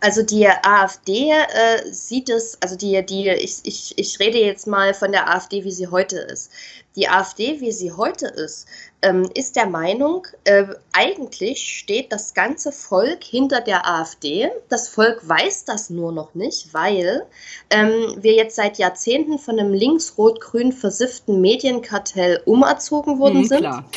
[0.00, 4.94] Also die AfD äh, sieht es, also die, die, ich, ich, ich rede jetzt mal
[4.94, 6.52] von der AfD, wie sie heute ist.
[6.98, 8.66] Die AfD, wie sie heute ist,
[9.02, 14.50] ähm, ist der Meinung, äh, eigentlich steht das ganze Volk hinter der AfD.
[14.68, 17.24] Das Volk weiß das nur noch nicht, weil
[17.70, 23.60] ähm, wir jetzt seit Jahrzehnten von einem links-rot-grün versifften Medienkartell umerzogen worden mhm, sind.
[23.60, 23.88] Klar.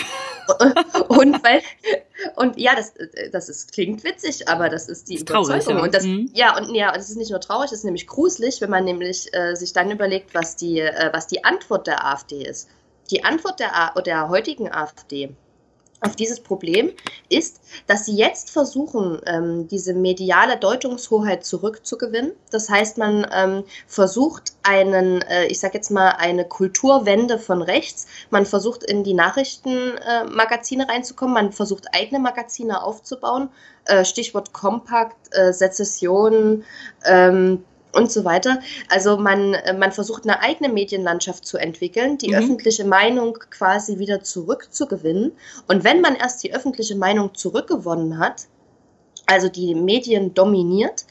[1.07, 1.63] und weil
[2.35, 2.93] und ja, das,
[3.31, 5.59] das ist, klingt witzig, aber das ist die ist Überzeugung.
[5.59, 5.83] Traurig, ja.
[5.83, 6.29] Und das, mhm.
[6.35, 9.33] ja, und ja, das ist nicht nur traurig, das ist nämlich gruselig, wenn man nämlich
[9.33, 12.69] äh, sich dann überlegt, was die, äh, was die Antwort der AfD ist.
[13.11, 15.35] Die Antwort der, der heutigen AfD
[16.01, 16.91] auf dieses Problem
[17.29, 22.31] ist, dass sie jetzt versuchen, ähm, diese mediale Deutungshoheit zurückzugewinnen.
[22.49, 28.07] Das heißt, man ähm, versucht einen, äh, ich sage jetzt mal, eine Kulturwende von rechts.
[28.31, 31.35] Man versucht in die Nachrichtenmagazine äh, reinzukommen.
[31.35, 33.49] Man versucht eigene Magazine aufzubauen.
[33.85, 36.63] Äh, Stichwort Kompakt, äh, Sezession,
[37.05, 38.59] ähm, und so weiter.
[38.89, 42.35] Also man, äh, man versucht eine eigene Medienlandschaft zu entwickeln, die mhm.
[42.35, 45.31] öffentliche Meinung quasi wieder zurückzugewinnen.
[45.67, 48.47] Und wenn man erst die öffentliche Meinung zurückgewonnen hat,
[49.25, 51.05] also die Medien dominiert,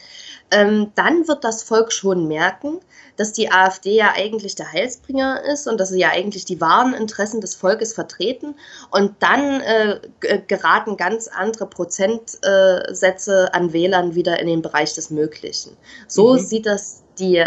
[0.50, 2.80] ähm, dann wird das Volk schon merken,
[3.16, 6.94] dass die AfD ja eigentlich der Heilsbringer ist und dass sie ja eigentlich die wahren
[6.94, 8.54] Interessen des Volkes vertreten.
[8.90, 10.00] Und dann äh,
[10.46, 15.76] geraten ganz andere Prozentsätze an Wählern wieder in den Bereich des Möglichen.
[16.06, 16.38] So mhm.
[16.38, 17.44] sieht das die,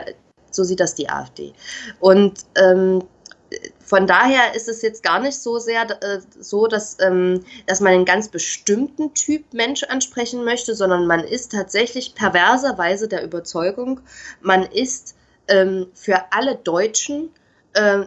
[0.52, 1.54] so sieht das die AfD.
[2.00, 3.04] Und ähm,
[3.84, 7.93] von daher ist es jetzt gar nicht so sehr äh, so, dass, ähm, dass man
[7.93, 14.00] einen ganz bestimmten Typ Mensch ansprechen möchte, sondern man ist tatsächlich perverserweise der Überzeugung,
[14.41, 15.15] man ist
[15.48, 17.30] ähm, für alle Deutschen
[17.74, 18.04] äh,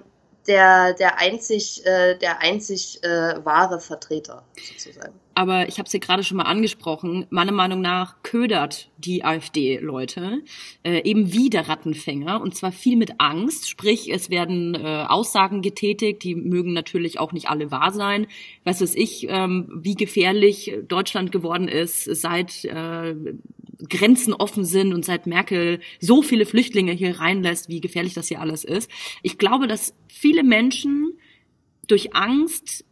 [0.49, 5.15] der, der einzig, äh, der einzig äh, wahre Vertreter sozusagen.
[5.39, 9.77] Aber ich habe es ja gerade schon mal angesprochen, meiner Meinung nach ködert die AfD
[9.77, 10.41] Leute
[10.83, 15.61] äh, eben wie der Rattenfänger und zwar viel mit Angst, sprich es werden äh, Aussagen
[15.61, 18.29] getätigt, die mögen natürlich auch nicht alle wahr sein.
[18.65, 23.15] Was weiß ich, ähm, wie gefährlich Deutschland geworden ist seit äh,
[23.89, 28.41] Grenzen offen sind und seit Merkel so viele Flüchtlinge hier reinlässt, wie gefährlich das hier
[28.41, 28.91] alles ist.
[29.23, 31.19] Ich glaube, dass viele Menschen
[31.87, 32.85] durch Angst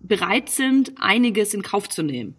[0.00, 2.36] bereit sind, einiges in Kauf zu nehmen.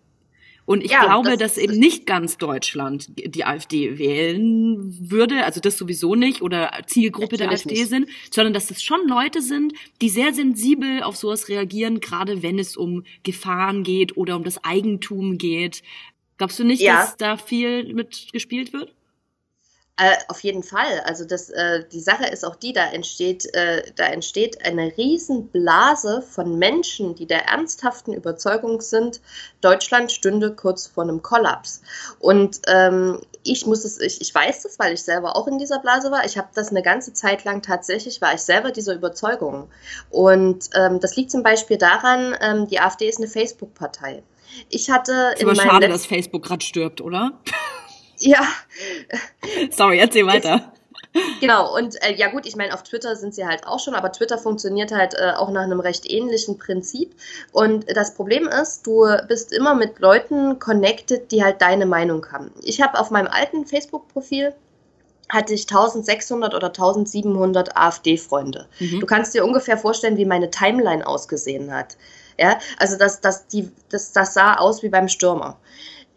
[0.65, 5.59] Und ich ja, glaube, das dass eben nicht ganz Deutschland die AfD wählen würde, also
[5.59, 7.89] das sowieso nicht oder Zielgruppe der AfD nicht.
[7.89, 12.59] sind, sondern dass es schon Leute sind, die sehr sensibel auf sowas reagieren, gerade wenn
[12.59, 15.81] es um Gefahren geht oder um das Eigentum geht.
[16.41, 17.01] Glaubst du nicht, ja.
[17.01, 18.95] dass da viel mitgespielt wird?
[19.95, 21.01] Äh, auf jeden Fall.
[21.05, 26.23] Also das, äh, die Sache ist auch die, da entsteht, äh, da entsteht eine Riesenblase
[26.23, 29.21] von Menschen, die der ernsthaften Überzeugung sind,
[29.61, 31.83] Deutschland stünde kurz vor einem Kollaps.
[32.17, 35.77] Und ähm, ich muss es, ich, ich weiß das, weil ich selber auch in dieser
[35.77, 36.25] Blase war.
[36.25, 39.69] Ich habe das eine ganze Zeit lang tatsächlich, war ich selber dieser Überzeugung.
[40.09, 44.23] Und ähm, das liegt zum Beispiel daran, ähm, die AfD ist eine Facebook-Partei.
[44.69, 47.33] Ich hatte ist aber schade, dass Facebook gerade stirbt, oder?
[48.23, 48.47] Ja.
[49.71, 50.71] Sorry, erzähl weiter.
[51.41, 54.11] Genau, und äh, ja gut, ich meine, auf Twitter sind sie halt auch schon, aber
[54.11, 57.15] Twitter funktioniert halt äh, auch nach einem recht ähnlichen Prinzip.
[57.51, 62.51] Und das Problem ist, du bist immer mit Leuten connected, die halt deine Meinung haben.
[62.63, 64.53] Ich habe auf meinem alten Facebook-Profil
[65.31, 68.67] hatte ich 1600 oder 1700 AfD-Freunde.
[68.79, 68.99] Mhm.
[68.99, 71.95] Du kannst dir ungefähr vorstellen, wie meine Timeline ausgesehen hat.
[72.41, 75.59] Ja, also das, das, die, das, das sah aus wie beim Stürmer.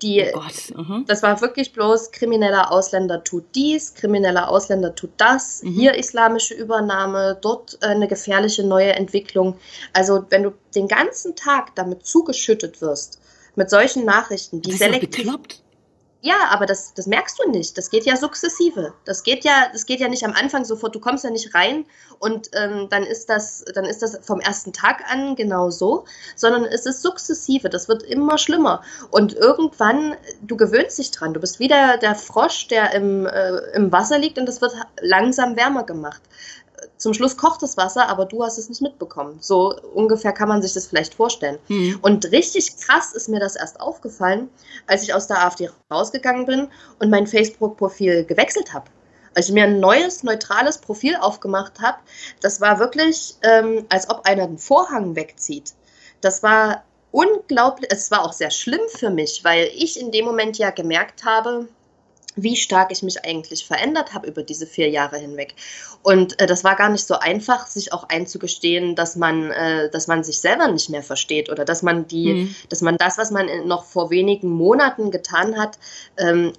[0.00, 5.10] Die, oh Gott, uh Das war wirklich bloß krimineller Ausländer tut dies, krimineller Ausländer tut
[5.18, 5.74] das, mhm.
[5.74, 9.58] hier islamische Übernahme, dort äh, eine gefährliche neue Entwicklung.
[9.92, 13.20] Also wenn du den ganzen Tag damit zugeschüttet wirst,
[13.54, 15.30] mit solchen Nachrichten, die selektiv.
[16.26, 17.76] Ja, aber das, das merkst du nicht.
[17.76, 18.94] Das geht ja sukzessive.
[19.04, 20.94] Das geht ja, das geht ja nicht am Anfang sofort.
[20.94, 21.84] Du kommst ja nicht rein
[22.18, 26.64] und ähm, dann ist das, dann ist das vom ersten Tag an genau so, sondern
[26.64, 27.68] es ist sukzessive.
[27.68, 28.82] Das wird immer schlimmer.
[29.10, 31.34] Und irgendwann, du gewöhnst dich dran.
[31.34, 35.56] Du bist wieder der Frosch, der im, äh, im Wasser liegt und es wird langsam
[35.56, 36.22] wärmer gemacht
[37.04, 39.36] zum Schluss kocht das Wasser, aber du hast es nicht mitbekommen.
[39.38, 41.58] So ungefähr kann man sich das vielleicht vorstellen.
[41.68, 41.98] Mhm.
[42.00, 44.48] Und richtig krass ist mir das erst aufgefallen,
[44.86, 46.68] als ich aus der AfD rausgegangen bin
[47.00, 48.86] und mein Facebook-Profil gewechselt habe.
[49.34, 51.98] Als ich mir ein neues, neutrales Profil aufgemacht habe,
[52.40, 55.74] das war wirklich, ähm, als ob einer den Vorhang wegzieht.
[56.22, 60.56] Das war unglaublich, es war auch sehr schlimm für mich, weil ich in dem Moment
[60.56, 61.68] ja gemerkt habe,
[62.36, 65.54] wie stark ich mich eigentlich verändert habe über diese vier Jahre hinweg.
[66.02, 70.06] Und äh, das war gar nicht so einfach, sich auch einzugestehen, dass man, äh, dass
[70.06, 72.54] man sich selber nicht mehr versteht oder dass man die, mhm.
[72.68, 75.78] dass man das, was man noch vor wenigen Monaten getan hat,
[76.18, 76.52] ähm,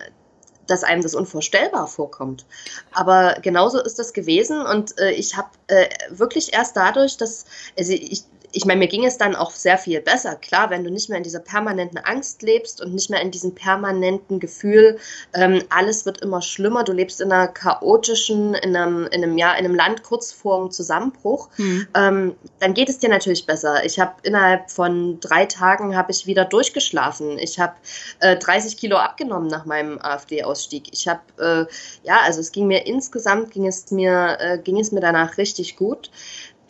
[0.68, 2.46] dass einem das unvorstellbar vorkommt.
[2.92, 7.46] Aber genauso ist das gewesen und äh, ich habe äh, wirklich erst dadurch, dass
[7.78, 8.24] also ich,
[8.56, 10.36] ich meine, mir ging es dann auch sehr viel besser.
[10.36, 13.54] Klar, wenn du nicht mehr in dieser permanenten Angst lebst und nicht mehr in diesem
[13.54, 14.98] permanenten Gefühl,
[15.34, 19.52] ähm, alles wird immer schlimmer, du lebst in einer chaotischen, in einem, in einem, ja,
[19.54, 21.88] in einem Land kurz vor dem Zusammenbruch, mhm.
[21.96, 23.84] ähm, dann geht es dir natürlich besser.
[23.84, 27.38] Ich habe innerhalb von drei Tagen habe ich wieder durchgeschlafen.
[27.38, 27.74] Ich habe
[28.22, 30.88] äh, 30 Kilo abgenommen nach meinem AfD-Ausstieg.
[30.94, 34.94] Ich habe, äh, ja, also es ging mir insgesamt ging es mir, äh, ging es
[34.94, 36.10] mir danach richtig gut.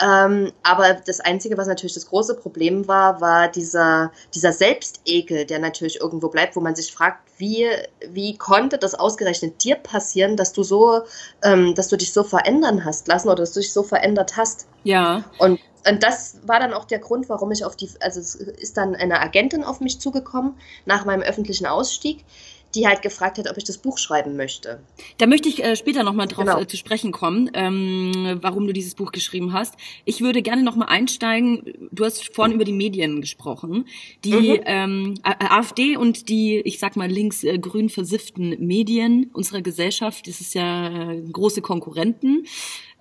[0.01, 5.59] Ähm, aber das Einzige, was natürlich das große Problem war, war dieser, dieser Selbstekel, der
[5.59, 7.67] natürlich irgendwo bleibt, wo man sich fragt, wie,
[8.09, 11.01] wie konnte das ausgerechnet dir passieren, dass du so,
[11.43, 14.67] ähm, dass du dich so verändern hast lassen oder dass du dich so verändert hast.
[14.83, 15.23] Ja.
[15.37, 18.75] Und, und das war dann auch der Grund, warum ich auf die, also es ist
[18.75, 20.55] dann eine Agentin auf mich zugekommen
[20.85, 22.25] nach meinem öffentlichen Ausstieg,
[22.75, 24.79] die halt gefragt hat, ob ich das Buch schreiben möchte.
[25.17, 26.59] Da möchte ich äh, später nochmal drauf genau.
[26.59, 29.75] äh, zu sprechen kommen, ähm, warum du dieses Buch geschrieben hast.
[30.03, 31.89] Ich würde gerne nochmal einsteigen.
[31.91, 33.87] Du hast vorhin über die Medien gesprochen.
[34.23, 34.63] Die mhm.
[34.65, 40.53] ähm, AfD und die, ich sag mal, links-grün äh, versifften Medien unserer Gesellschaft, das ist
[40.53, 42.45] ja äh, große Konkurrenten.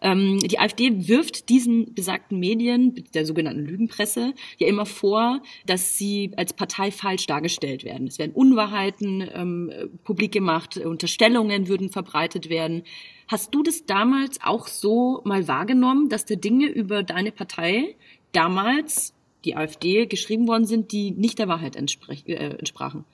[0.05, 6.31] Ähm, die AfD wirft diesen besagten Medien, der sogenannten Lügenpresse, ja immer vor, dass sie
[6.37, 8.07] als Partei falsch dargestellt werden.
[8.07, 9.73] Es werden Unwahrheiten ähm,
[10.05, 12.83] publik gemacht, Unterstellungen würden verbreitet werden.
[13.29, 17.97] Hast du das damals auch so mal wahrgenommen, dass da Dinge über deine Partei
[18.33, 19.15] damals,
[19.47, 23.07] die AfD, geschrieben worden sind, die nicht der Wahrheit äh, entsprachen?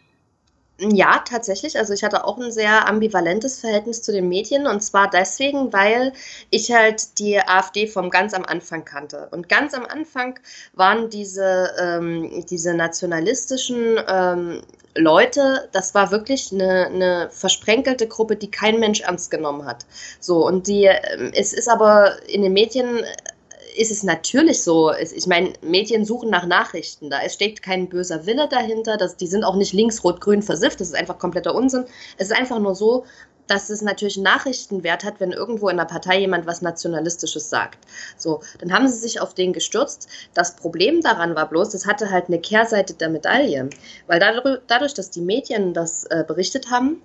[0.81, 1.79] Ja, tatsächlich.
[1.79, 6.15] Also ich hatte auch ein sehr ambivalentes Verhältnis zu den Medien und zwar deswegen, weil
[6.49, 9.29] ich halt die AfD vom ganz am Anfang kannte.
[9.31, 10.41] Und ganz am Anfang
[10.73, 14.63] waren diese, ähm, diese nationalistischen ähm,
[14.97, 19.85] Leute, das war wirklich eine, eine versprenkelte Gruppe, die kein Mensch ernst genommen hat.
[20.19, 23.05] So, und die, ähm, es ist aber in den Medien
[23.77, 24.93] ist es natürlich so.
[24.93, 27.11] Ich meine, Medien suchen nach Nachrichten.
[27.11, 28.97] Da steckt kein böser Wille dahinter.
[28.97, 30.81] Das, die sind auch nicht links, rot, grün versifft.
[30.81, 31.85] Das ist einfach kompletter Unsinn.
[32.19, 33.05] Es ist einfach nur so,
[33.51, 37.81] dass es natürlich Nachrichtenwert hat, wenn irgendwo in der Partei jemand was Nationalistisches sagt.
[38.17, 40.09] So, dann haben sie sich auf den gestürzt.
[40.35, 43.69] Das Problem daran war bloß, das hatte halt eine Kehrseite der Medaille.
[44.07, 47.03] Weil dadurch, dass die Medien das äh, berichtet haben,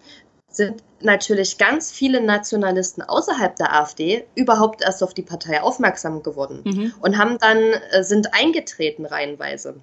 [0.56, 6.62] sind natürlich ganz viele Nationalisten außerhalb der AfD überhaupt erst auf die Partei aufmerksam geworden
[6.64, 6.94] mhm.
[7.02, 9.76] und haben dann äh, sind eingetreten reihenweise.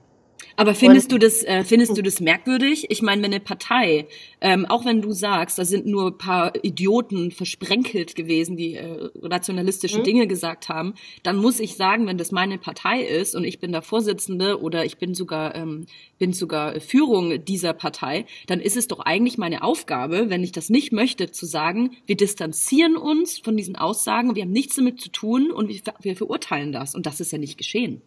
[0.57, 2.91] Aber findest und, du das, äh, findest du das merkwürdig?
[2.91, 4.07] Ich meine, wenn eine Partei,
[4.41, 9.11] ähm, auch wenn du sagst, da sind nur ein paar Idioten versprenkelt gewesen, die äh,
[9.23, 10.05] rationalistische mhm.
[10.05, 13.73] Dinge gesagt haben, dann muss ich sagen, wenn das meine Partei ist und ich bin
[13.73, 15.87] der Vorsitzende oder ich bin sogar, ähm,
[16.19, 20.71] bin sogar Führung dieser Partei, dann ist es doch eigentlich meine Aufgabe, wenn ich das
[20.71, 25.11] nicht möchte, zu sagen, wir distanzieren uns von diesen Aussagen, wir haben nichts damit zu
[25.11, 26.95] tun und wir, wir verurteilen das.
[26.95, 28.03] Und das ist ja nicht geschehen.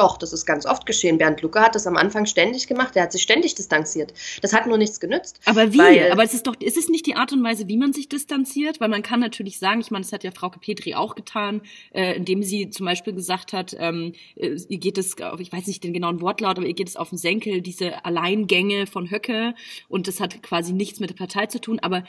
[0.00, 1.18] Doch, das ist ganz oft geschehen.
[1.18, 2.96] Bernd Lucke hat das am Anfang ständig gemacht.
[2.96, 4.14] Er hat sich ständig distanziert.
[4.40, 5.38] Das hat nur nichts genützt.
[5.44, 5.78] Aber wie?
[5.78, 8.08] Weil, Aber es ist doch, ist es nicht die Art und Weise, wie man sich
[8.08, 8.80] distanziert?
[8.80, 11.60] Weil man kann natürlich sagen, ich meine, das hat ja Frau Petri auch getan,
[11.92, 15.84] äh, indem sie zum Beispiel gesagt hat, ähm, äh, ihr geht es, ich weiß nicht
[15.84, 19.54] den genauen Wortlaut, aber ihr geht es auf den Senkel, diese Alleingänge von Höcke.
[19.90, 21.78] Und das hat quasi nichts mit der Partei zu tun.
[21.78, 22.04] Aber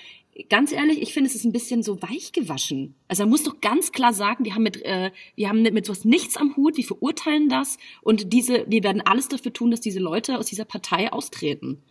[0.49, 2.95] ganz ehrlich, ich finde, es ist ein bisschen so weich gewaschen.
[3.07, 6.05] Also man muss doch ganz klar sagen, wir haben mit, äh, wir haben mit sowas
[6.05, 9.99] nichts am Hut, wir verurteilen das und diese, wir werden alles dafür tun, dass diese
[9.99, 11.83] Leute aus dieser Partei austreten.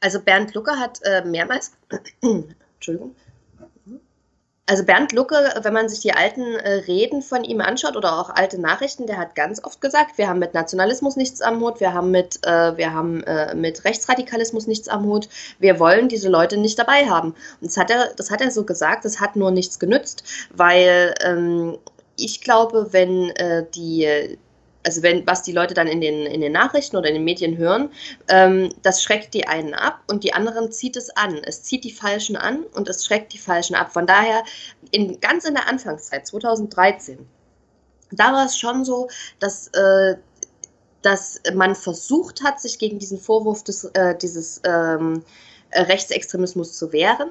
[0.00, 1.72] Also Bernd Lucke hat äh, mehrmals,
[2.74, 3.14] Entschuldigung,
[4.70, 8.30] also Bernd Lucke, wenn man sich die alten äh, Reden von ihm anschaut oder auch
[8.30, 11.92] alte Nachrichten, der hat ganz oft gesagt, wir haben mit Nationalismus nichts am Hut, wir
[11.92, 15.28] haben mit, äh, wir haben äh, mit Rechtsradikalismus nichts am Hut,
[15.58, 17.34] wir wollen diese Leute nicht dabei haben.
[17.60, 20.22] Und das hat er, das hat er so gesagt, das hat nur nichts genützt,
[20.54, 21.76] weil ähm,
[22.16, 24.38] ich glaube, wenn äh, die
[24.84, 27.56] also wenn, was die Leute dann in den, in den Nachrichten oder in den Medien
[27.56, 27.90] hören,
[28.28, 31.36] ähm, das schreckt die einen ab und die anderen zieht es an.
[31.44, 33.92] Es zieht die Falschen an und es schreckt die Falschen ab.
[33.92, 34.42] Von daher,
[34.90, 37.26] in, ganz in der Anfangszeit, 2013,
[38.12, 40.16] da war es schon so, dass, äh,
[41.02, 45.22] dass man versucht hat, sich gegen diesen Vorwurf des, äh, dieses ähm,
[45.72, 47.30] Rechtsextremismus zu wehren.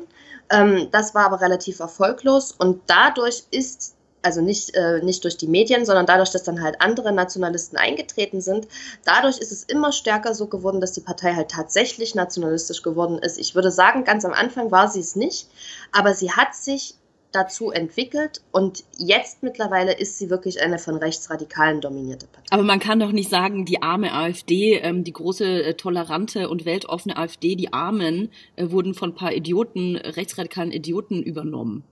[0.52, 5.48] Ähm, das war aber relativ erfolglos und dadurch ist also nicht, äh, nicht durch die
[5.48, 8.68] Medien, sondern dadurch, dass dann halt andere Nationalisten eingetreten sind.
[9.06, 13.38] Dadurch ist es immer stärker so geworden, dass die Partei halt tatsächlich nationalistisch geworden ist.
[13.38, 15.48] Ich würde sagen, ganz am Anfang war sie es nicht,
[15.92, 16.96] aber sie hat sich
[17.32, 22.48] dazu entwickelt und jetzt mittlerweile ist sie wirklich eine von Rechtsradikalen dominierte Partei.
[22.52, 26.66] Aber man kann doch nicht sagen, die arme AfD, ähm, die große, äh, tolerante und
[26.66, 31.84] weltoffene AfD, die Armen, äh, wurden von ein paar Idioten, rechtsradikalen Idioten übernommen.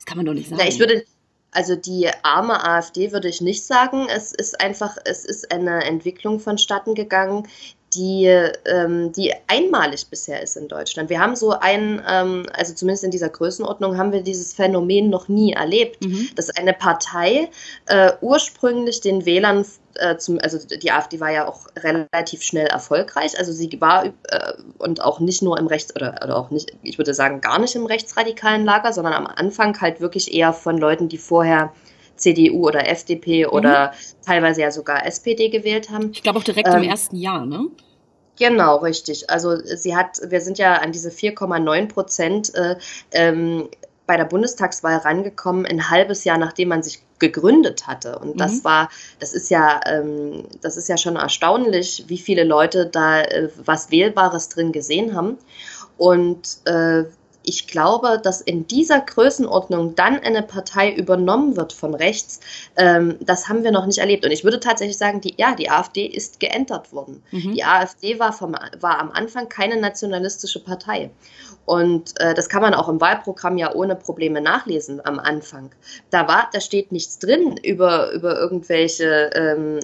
[0.00, 0.60] Das kann man doch nicht sagen.
[0.62, 1.04] Na, ich würde,
[1.50, 4.08] also die arme AfD würde ich nicht sagen.
[4.08, 7.46] Es ist einfach, es ist eine Entwicklung vonstatten gegangen,
[7.94, 8.26] die,
[8.66, 11.10] ähm, die einmalig bisher ist in Deutschland.
[11.10, 15.28] Wir haben so ein, ähm, also zumindest in dieser Größenordnung haben wir dieses Phänomen noch
[15.28, 16.28] nie erlebt, mhm.
[16.36, 17.50] dass eine Partei
[17.86, 19.64] äh, ursprünglich den Wählern
[19.96, 24.12] äh, zum, also die AfD war ja auch relativ schnell erfolgreich, also sie war äh,
[24.78, 27.74] und auch nicht nur im Rechts oder, oder auch nicht, ich würde sagen gar nicht
[27.74, 31.72] im rechtsradikalen Lager, sondern am Anfang halt wirklich eher von Leuten, die vorher
[32.20, 33.52] CDU oder FDP mhm.
[33.52, 33.92] oder
[34.24, 36.10] teilweise ja sogar SPD gewählt haben.
[36.12, 37.66] Ich glaube auch direkt ähm, im ersten Jahr, ne?
[38.38, 39.28] Genau, richtig.
[39.28, 42.76] Also sie hat, wir sind ja an diese 4,9 Prozent äh,
[43.12, 43.68] ähm,
[44.06, 48.18] bei der Bundestagswahl rangekommen, ein halbes Jahr nachdem man sich gegründet hatte.
[48.18, 48.38] Und mhm.
[48.38, 48.88] das war,
[49.20, 53.90] das ist ja, ähm, das ist ja schon erstaunlich, wie viele Leute da äh, was
[53.90, 55.38] Wählbares drin gesehen haben.
[55.96, 57.04] Und äh,
[57.42, 62.40] ich glaube, dass in dieser Größenordnung dann eine Partei übernommen wird von rechts,
[62.76, 64.24] ähm, das haben wir noch nicht erlebt.
[64.24, 67.22] Und ich würde tatsächlich sagen, die, ja, die AfD ist geändert worden.
[67.30, 67.54] Mhm.
[67.54, 71.10] Die AfD war, vom, war am Anfang keine nationalistische Partei.
[71.64, 75.70] Und äh, das kann man auch im Wahlprogramm ja ohne Probleme nachlesen am Anfang.
[76.10, 79.80] Da war, da steht nichts drin über, über irgendwelche ähm,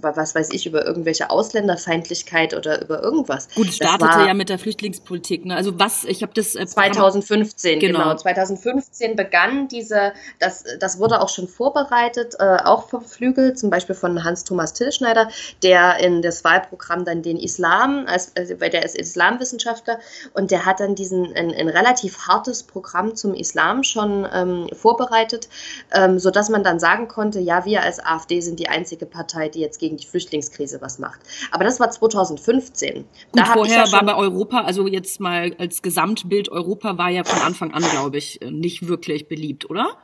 [0.00, 3.48] was weiß ich, über irgendwelche Ausländerfeindlichkeit oder über irgendwas.
[3.54, 5.44] Gut, startete ja mit der Flüchtlingspolitik.
[5.44, 5.56] Ne?
[5.56, 6.54] Also was, ich habe das...
[6.54, 7.98] Äh, 2015, genau.
[8.00, 8.14] genau.
[8.16, 13.94] 2015 begann diese, das, das wurde auch schon vorbereitet, äh, auch vom Flügel, zum Beispiel
[13.94, 15.28] von Hans-Thomas Tillschneider,
[15.62, 19.98] der in das Wahlprogramm dann den Islam, als, also, weil der ist Islamwissenschaftler
[20.32, 25.48] und der hat dann diesen, ein, ein relativ hartes Programm zum Islam schon ähm, vorbereitet,
[25.92, 29.60] ähm, sodass man dann sagen konnte, ja, wir als AfD sind die einzige Partei, die
[29.60, 31.20] jetzt gegen die Flüchtlingskrise was macht.
[31.50, 32.94] Aber das war 2015.
[32.94, 37.22] Gut, da vorher ja war bei Europa, also jetzt mal als Gesamtbild Europa war ja
[37.22, 39.98] von Anfang an, glaube ich, nicht wirklich beliebt, oder?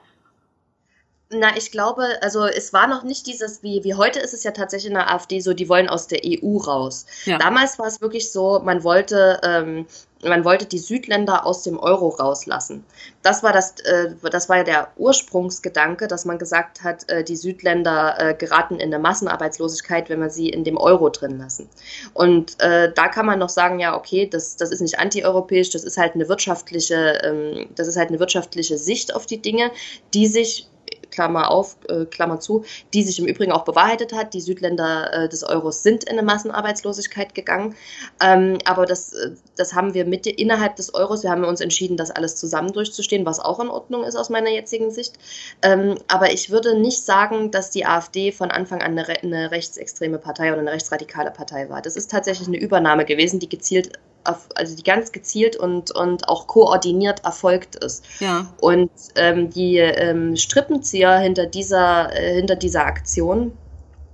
[1.33, 4.51] Na, ich glaube, also es war noch nicht dieses, wie, wie heute ist es ja
[4.51, 7.07] tatsächlich in der AfD so, die wollen aus der EU raus.
[7.25, 7.39] Ja.
[7.39, 9.87] Damals war es wirklich so, man wollte, ähm,
[10.25, 12.85] man wollte die Südländer aus dem Euro rauslassen.
[13.23, 17.37] Das war das, äh, das war ja der Ursprungsgedanke, dass man gesagt hat, äh, die
[17.37, 21.69] Südländer äh, geraten in eine Massenarbeitslosigkeit, wenn wir sie in dem Euro drin lassen.
[22.13, 25.85] Und äh, da kann man noch sagen, ja, okay, das, das ist nicht antieuropäisch, das
[25.85, 29.71] ist halt eine wirtschaftliche, ähm, das ist halt eine wirtschaftliche Sicht auf die Dinge,
[30.13, 30.67] die sich
[31.21, 32.65] Klammer auf, äh, Klammer zu,
[32.95, 34.33] die sich im Übrigen auch bewahrheitet hat.
[34.33, 37.75] Die Südländer äh, des Euros sind in eine Massenarbeitslosigkeit gegangen.
[38.23, 41.99] Ähm, aber das, äh, das haben wir mit innerhalb des Euros, wir haben uns entschieden,
[41.99, 45.19] das alles zusammen durchzustehen, was auch in Ordnung ist aus meiner jetzigen Sicht.
[45.61, 50.17] Ähm, aber ich würde nicht sagen, dass die AfD von Anfang an eine, eine rechtsextreme
[50.17, 51.83] Partei oder eine rechtsradikale Partei war.
[51.83, 53.93] Das ist tatsächlich eine Übernahme gewesen, die gezielt
[54.25, 58.05] also die ganz gezielt und, und auch koordiniert erfolgt ist.
[58.21, 58.47] Ja.
[58.61, 63.53] Und ähm, die ähm, Strippenzieher hinter dieser, äh, hinter dieser Aktion,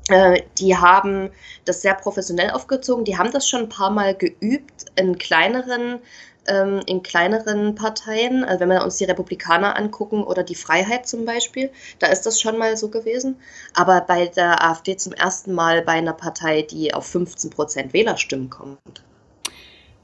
[0.09, 1.30] äh, die haben
[1.64, 3.05] das sehr professionell aufgezogen.
[3.05, 6.01] Die haben das schon ein paar Mal geübt in kleineren
[6.49, 11.24] ähm, in kleineren Parteien, also wenn wir uns die Republikaner angucken oder die Freiheit zum
[11.24, 13.36] Beispiel, da ist das schon mal so gewesen.
[13.74, 18.51] Aber bei der AfD zum ersten Mal bei einer Partei, die auf 15 Prozent Wählerstimmen
[18.51, 19.05] kommt.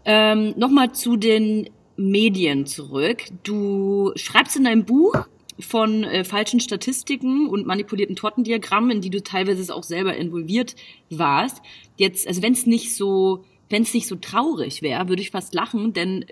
[0.04, 3.24] Ähm, Nochmal zu den Medien zurück.
[3.44, 5.28] Du schreibst in deinem Buch
[5.58, 10.76] von äh, falschen Statistiken und manipulierten Tortendiagrammen, in die du teilweise auch selber involviert
[11.10, 11.62] warst.
[11.96, 15.54] Jetzt, also wenn es nicht so, wenn es nicht so traurig wäre, würde ich fast
[15.54, 16.26] lachen, denn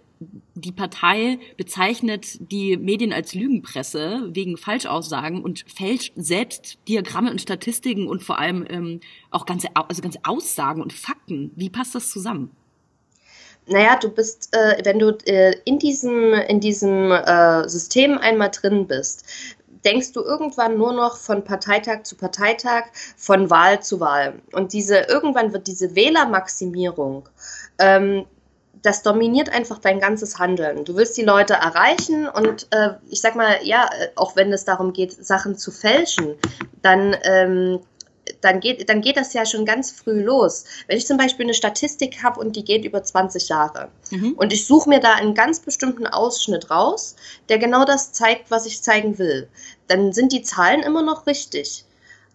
[0.54, 8.06] die Partei bezeichnet die Medien als Lügenpresse wegen Falschaussagen und fälscht selbst Diagramme und Statistiken
[8.06, 9.00] und vor allem ähm,
[9.30, 11.52] auch ganze, also ganze Aussagen und Fakten.
[11.56, 12.50] Wie passt das zusammen?
[13.70, 18.86] Naja, du bist, äh, wenn du äh, in diesem, in diesem äh, System einmal drin
[18.86, 19.24] bist,
[19.84, 22.84] denkst du irgendwann nur noch von Parteitag zu Parteitag,
[23.16, 24.34] von Wahl zu Wahl.
[24.52, 27.28] Und diese, irgendwann wird diese Wählermaximierung,
[27.78, 28.26] ähm,
[28.82, 30.84] das dominiert einfach dein ganzes Handeln.
[30.84, 34.64] Du willst die Leute erreichen und äh, ich sag mal, ja, äh, auch wenn es
[34.64, 36.34] darum geht, Sachen zu fälschen,
[36.82, 37.80] dann ähm,
[38.40, 40.64] dann geht, dann geht das ja schon ganz früh los.
[40.86, 44.32] Wenn ich zum Beispiel eine Statistik habe und die geht über 20 Jahre mhm.
[44.32, 47.16] und ich suche mir da einen ganz bestimmten Ausschnitt raus,
[47.48, 49.48] der genau das zeigt, was ich zeigen will,
[49.88, 51.84] dann sind die Zahlen immer noch richtig.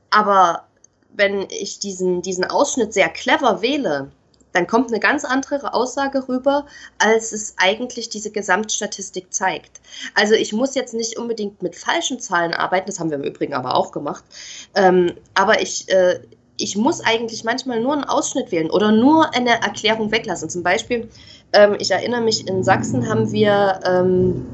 [0.10, 0.66] Aber
[1.14, 4.12] wenn ich diesen, diesen Ausschnitt sehr clever wähle,
[4.56, 6.66] dann kommt eine ganz andere Aussage rüber,
[6.98, 9.82] als es eigentlich diese Gesamtstatistik zeigt.
[10.14, 13.54] Also ich muss jetzt nicht unbedingt mit falschen Zahlen arbeiten, das haben wir im Übrigen
[13.54, 14.24] aber auch gemacht,
[14.74, 16.22] ähm, aber ich, äh,
[16.58, 20.50] ich muss eigentlich manchmal nur einen Ausschnitt wählen oder nur eine Erklärung weglassen.
[20.50, 21.10] Zum Beispiel,
[21.52, 23.82] ähm, ich erinnere mich, in Sachsen haben wir...
[23.86, 24.46] Ähm,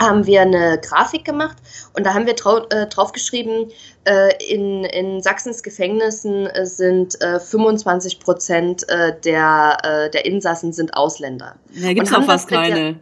[0.00, 1.58] haben wir eine Grafik gemacht
[1.94, 3.70] und da haben wir drau äh, draufgeschrieben,
[4.04, 10.72] äh, in, in Sachsens Gefängnissen äh, sind äh, 25 Prozent äh, der, äh, der Insassen
[10.72, 11.56] sind Ausländer.
[11.80, 12.98] Da gibt es auch fast keine.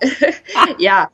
[0.78, 1.08] ja,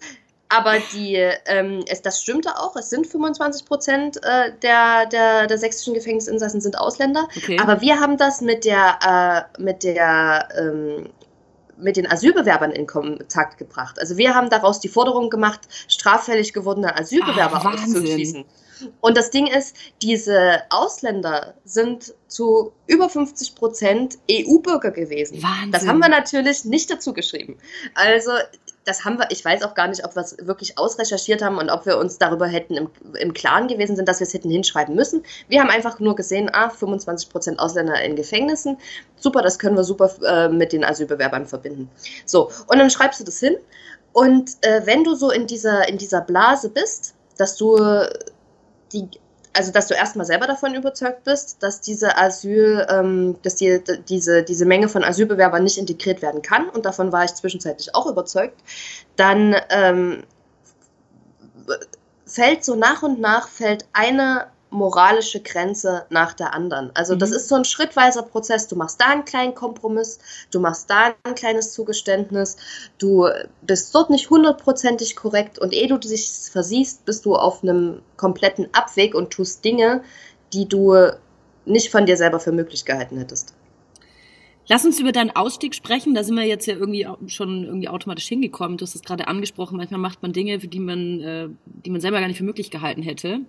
[0.49, 1.14] aber die,
[1.47, 6.61] ähm, es, das stimmte auch, es sind 25 Prozent äh, der, der, der sächsischen Gefängnisinsassen
[6.61, 7.28] sind Ausländer.
[7.36, 7.57] Okay.
[7.61, 11.09] Aber wir haben das mit der, äh, mit der ähm,
[11.83, 13.99] mit den Asylbewerbern in Kontakt gebracht.
[13.99, 18.45] Also wir haben daraus die Forderung gemacht, straffällig gewordene Asylbewerber ah, auszuschließen.
[19.01, 25.43] Und das Ding ist, diese Ausländer sind zu über 50 Prozent EU-Bürger gewesen.
[25.43, 25.72] Wahnsinn.
[25.72, 27.59] Das haben wir natürlich nicht dazu geschrieben.
[27.95, 28.33] Also
[28.85, 31.70] das haben wir, ich weiß auch gar nicht, ob wir es wirklich ausrecherchiert haben und
[31.70, 34.95] ob wir uns darüber hätten im, im Klaren gewesen sind, dass wir es hätten hinschreiben
[34.95, 35.22] müssen.
[35.49, 38.78] Wir haben einfach nur gesehen, ah, 25% Ausländer in Gefängnissen.
[39.16, 41.91] Super, das können wir super äh, mit den Asylbewerbern verbinden.
[42.24, 43.57] So, und dann schreibst du das hin.
[44.12, 47.76] Und äh, wenn du so in dieser, in dieser Blase bist, dass du
[48.93, 49.09] die
[49.53, 54.42] also dass du erstmal selber davon überzeugt bist, dass diese Asyl, ähm, dass die, diese,
[54.42, 58.61] diese Menge von Asylbewerbern nicht integriert werden kann, und davon war ich zwischenzeitlich auch überzeugt,
[59.16, 60.22] dann ähm,
[62.26, 66.91] fällt so nach und nach fällt eine moralische Grenze nach der anderen.
[66.95, 67.18] Also mhm.
[67.18, 68.68] das ist so ein schrittweiser Prozess.
[68.68, 70.18] Du machst da einen kleinen Kompromiss,
[70.51, 72.57] du machst da ein kleines Zugeständnis,
[72.99, 73.29] du
[73.62, 78.68] bist dort nicht hundertprozentig korrekt und ehe du dich versiehst, bist du auf einem kompletten
[78.73, 80.03] Abweg und tust Dinge,
[80.53, 80.97] die du
[81.64, 83.55] nicht von dir selber für möglich gehalten hättest.
[84.68, 86.14] Lass uns über deinen Ausstieg sprechen.
[86.14, 88.79] Da sind wir jetzt ja irgendwie schon irgendwie automatisch hingekommen.
[88.79, 89.77] Du hast es gerade angesprochen.
[89.77, 92.71] Manchmal macht man Dinge, für die man, äh, die man selber gar nicht für möglich
[92.71, 93.41] gehalten hätte.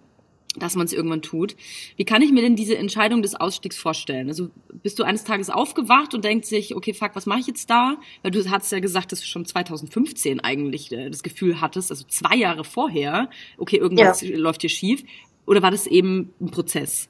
[0.57, 1.55] Dass man es irgendwann tut.
[1.95, 4.27] Wie kann ich mir denn diese Entscheidung des Ausstiegs vorstellen?
[4.27, 4.49] Also
[4.83, 7.97] bist du eines Tages aufgewacht und denkst sich, okay, fuck, was mache ich jetzt da?
[8.21, 12.05] Weil du hast ja gesagt, dass du schon 2015 eigentlich äh, das Gefühl hattest, also
[12.07, 14.37] zwei Jahre vorher, okay, irgendwas ja.
[14.37, 15.03] läuft hier schief.
[15.45, 17.09] Oder war das eben ein Prozess?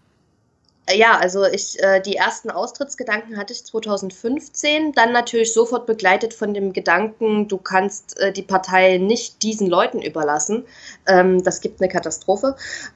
[0.96, 6.54] Ja, also ich, äh, die ersten Austrittsgedanken hatte ich 2015, dann natürlich sofort begleitet von
[6.54, 10.66] dem Gedanken, du kannst äh, die Partei nicht diesen Leuten überlassen.
[11.08, 12.56] Ähm, das gibt eine Katastrophe.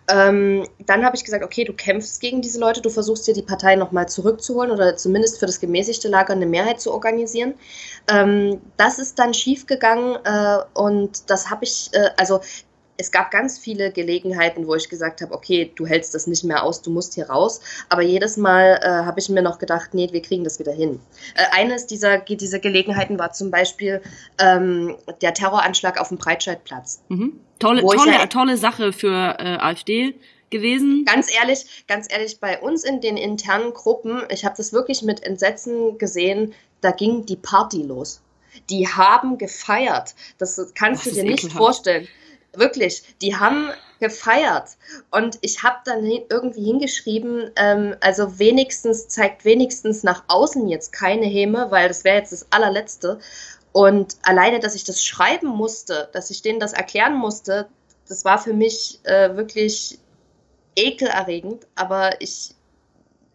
[0.09, 3.41] Ähm, dann habe ich gesagt, okay, du kämpfst gegen diese Leute, du versuchst dir die
[3.41, 7.55] Partei nochmal zurückzuholen oder zumindest für das gemäßigte Lager eine Mehrheit zu organisieren.
[8.07, 12.41] Ähm, das ist dann schiefgegangen äh, und das habe ich, äh, also
[12.97, 16.63] es gab ganz viele Gelegenheiten, wo ich gesagt habe, okay, du hältst das nicht mehr
[16.63, 17.61] aus, du musst hier raus.
[17.89, 20.99] Aber jedes Mal äh, habe ich mir noch gedacht, nee, wir kriegen das wieder hin.
[21.35, 24.01] Äh, eines dieser, dieser Gelegenheiten war zum Beispiel
[24.39, 27.03] ähm, der Terroranschlag auf dem Breitscheidplatz.
[27.09, 27.39] Mhm.
[27.59, 30.15] Tolle, tolle, ja, tolle Sache für äh, AfD
[30.49, 31.05] gewesen.
[31.05, 35.23] Ganz ehrlich, ganz ehrlich, bei uns in den internen Gruppen, ich habe das wirklich mit
[35.23, 38.21] Entsetzen gesehen, da ging die Party los.
[38.69, 40.15] Die haben gefeiert.
[40.37, 41.57] Das kannst Ach, du dir nicht ekelhaft.
[41.57, 42.07] vorstellen.
[42.57, 44.77] Wirklich, die haben gefeiert.
[45.11, 51.25] Und ich habe dann irgendwie hingeschrieben, ähm, also wenigstens zeigt wenigstens nach außen jetzt keine
[51.25, 53.19] Häme, weil das wäre jetzt das allerletzte.
[53.71, 57.67] Und alleine, dass ich das schreiben musste, dass ich denen das erklären musste,
[58.07, 59.99] das war für mich äh, wirklich
[60.75, 61.65] ekelerregend.
[61.75, 62.55] Aber ich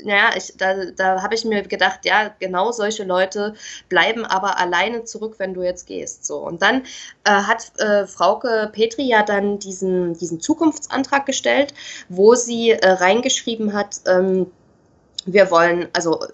[0.04, 3.54] naja, ich, da, da habe ich mir gedacht, ja, genau solche Leute
[3.88, 6.24] bleiben aber alleine zurück, wenn du jetzt gehst.
[6.24, 6.38] So.
[6.38, 6.82] Und dann
[7.24, 11.74] äh, hat äh, Frauke Petri ja dann diesen, diesen Zukunftsantrag gestellt,
[12.08, 14.50] wo sie äh, reingeschrieben hat, ähm,
[15.26, 16.26] wir wollen, also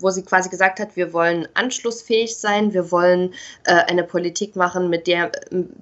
[0.00, 3.34] wo sie quasi gesagt hat, wir wollen anschlussfähig sein, wir wollen
[3.64, 5.30] äh, eine Politik machen, mit der,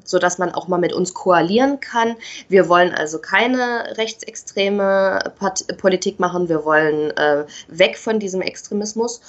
[0.04, 2.16] so dass man auch mal mit uns koalieren kann.
[2.48, 9.20] Wir wollen also keine rechtsextreme Part Politik machen, wir wollen äh, weg von diesem Extremismus.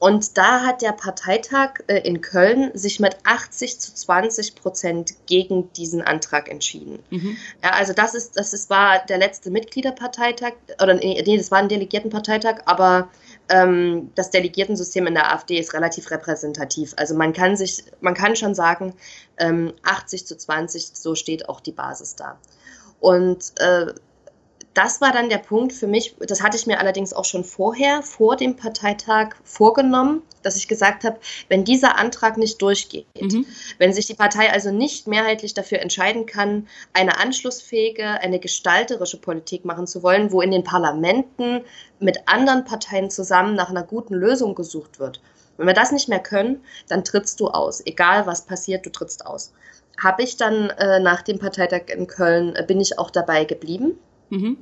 [0.00, 5.72] Und da hat der Parteitag äh, in Köln sich mit 80 zu 20 Prozent gegen
[5.72, 6.98] diesen Antrag entschieden.
[7.10, 7.36] Mhm.
[7.62, 11.68] Ja, also das ist, das ist, war der letzte Mitgliederparteitag, oder nee, das war ein
[11.68, 13.08] Delegiertenparteitag, aber
[13.48, 16.94] ähm, das Delegiertensystem in der AfD ist relativ repräsentativ.
[16.96, 18.94] Also man kann sich, man kann schon sagen,
[19.38, 22.38] ähm, 80 zu 20, so steht auch die Basis da.
[23.00, 23.92] Und äh,
[24.74, 28.02] das war dann der Punkt für mich, das hatte ich mir allerdings auch schon vorher,
[28.02, 31.18] vor dem Parteitag vorgenommen, dass ich gesagt habe,
[31.48, 33.46] wenn dieser Antrag nicht durchgeht, mhm.
[33.78, 39.64] wenn sich die Partei also nicht mehrheitlich dafür entscheiden kann, eine anschlussfähige, eine gestalterische Politik
[39.64, 41.62] machen zu wollen, wo in den Parlamenten
[42.00, 45.20] mit anderen Parteien zusammen nach einer guten Lösung gesucht wird.
[45.56, 47.80] Wenn wir das nicht mehr können, dann trittst du aus.
[47.86, 49.52] Egal was passiert, du trittst aus.
[50.02, 53.96] Habe ich dann äh, nach dem Parteitag in Köln, äh, bin ich auch dabei geblieben
[54.34, 54.58] Mhm.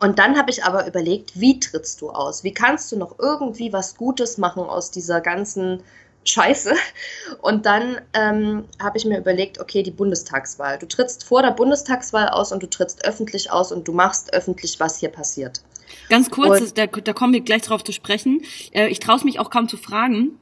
[0.00, 2.42] Und dann habe ich aber überlegt, wie trittst du aus?
[2.42, 5.80] Wie kannst du noch irgendwie was Gutes machen aus dieser ganzen
[6.24, 6.74] Scheiße?
[7.40, 10.78] Und dann ähm, habe ich mir überlegt, okay, die Bundestagswahl.
[10.78, 14.80] Du trittst vor der Bundestagswahl aus und du trittst öffentlich aus und du machst öffentlich,
[14.80, 15.62] was hier passiert.
[16.08, 18.42] Ganz kurz, und, da, da kommen wir gleich drauf zu sprechen.
[18.72, 20.38] Äh, ich traue es mich auch kaum zu fragen.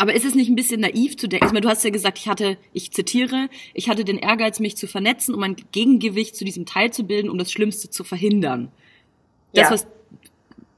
[0.00, 1.44] Aber ist es nicht ein bisschen naiv zu denken?
[1.44, 4.74] Ich meine, du hast ja gesagt, ich hatte, ich zitiere, ich hatte den Ehrgeiz, mich
[4.74, 8.72] zu vernetzen, um ein Gegengewicht zu diesem Teil zu bilden, um das Schlimmste zu verhindern.
[9.52, 9.74] Das, ja.
[9.74, 9.86] was,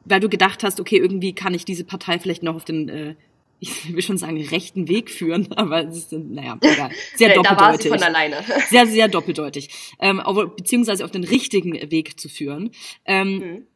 [0.07, 3.15] weil du gedacht hast, okay, irgendwie kann ich diese Partei vielleicht noch auf den, äh,
[3.61, 6.91] ich will schon sagen, rechten Weg führen, aber es ist, naja, egal.
[7.15, 7.57] Sehr doppeldeutig.
[7.57, 8.45] Da war sie von alleine.
[8.71, 9.69] Sehr, sehr doppeldeutig.
[10.01, 10.21] Ähm,
[10.57, 12.73] beziehungsweise auf den richtigen Weg zu führen.
[13.05, 13.67] Ähm, mhm.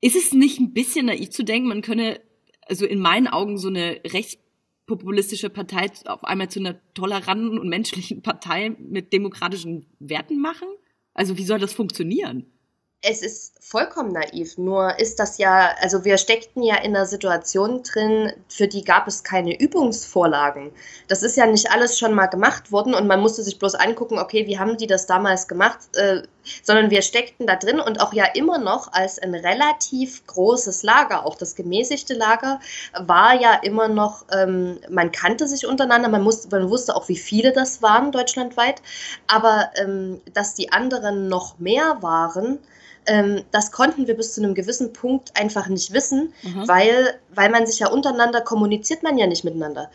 [0.00, 2.20] Ist es nicht ein bisschen naiv zu denken, man könne,
[2.68, 4.38] also in meinen Augen so eine rechts
[4.86, 10.68] populistische Partei auf einmal zu einer toleranten und menschlichen Partei mit demokratischen Werten machen?
[11.12, 12.46] Also wie soll das funktionieren?
[13.08, 14.58] Es ist vollkommen naiv.
[14.58, 19.06] Nur ist das ja, also wir steckten ja in einer Situation drin, für die gab
[19.06, 20.72] es keine Übungsvorlagen.
[21.08, 24.18] Das ist ja nicht alles schon mal gemacht worden und man musste sich bloß angucken,
[24.18, 26.22] okay, wie haben die das damals gemacht, äh,
[26.62, 31.24] sondern wir steckten da drin und auch ja immer noch als ein relativ großes Lager,
[31.24, 32.60] auch das gemäßigte Lager,
[32.98, 37.16] war ja immer noch, ähm, man kannte sich untereinander, man, musste, man wusste auch, wie
[37.16, 38.82] viele das waren deutschlandweit,
[39.26, 42.58] aber ähm, dass die anderen noch mehr waren,
[43.06, 46.68] ähm, das konnten wir bis zu einem gewissen Punkt einfach nicht wissen, mhm.
[46.68, 49.90] weil, weil man sich ja untereinander kommuniziert man ja nicht miteinander.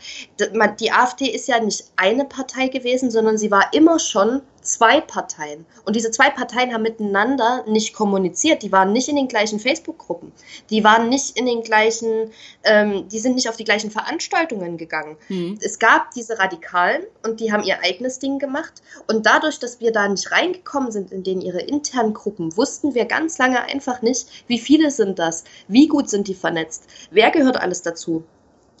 [0.80, 5.66] Die AfD ist ja nicht eine Partei gewesen, sondern sie war immer schon zwei Parteien.
[5.84, 8.62] Und diese zwei Parteien haben miteinander nicht kommuniziert.
[8.62, 10.32] Die waren nicht in den gleichen Facebook-Gruppen.
[10.70, 12.30] Die waren nicht in den gleichen,
[12.64, 15.16] ähm, die sind nicht auf die gleichen Veranstaltungen gegangen.
[15.28, 15.58] Mhm.
[15.60, 18.82] Es gab diese Radikalen und die haben ihr eigenes Ding gemacht.
[19.06, 23.04] Und dadurch, dass wir da nicht reingekommen sind in denen ihre internen Gruppen, wussten wir
[23.04, 27.56] ganz lange einfach nicht, wie viele sind das, wie gut sind die vernetzt, wer gehört
[27.56, 28.24] alles dazu.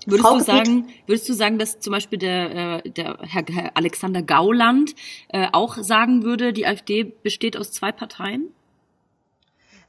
[0.06, 4.22] Würdest du sagen, würdest du sagen, dass zum Beispiel der, äh, der Herr, Herr Alexander
[4.22, 4.94] Gauland
[5.28, 8.48] äh, auch sagen würde, die AfD besteht aus zwei Parteien?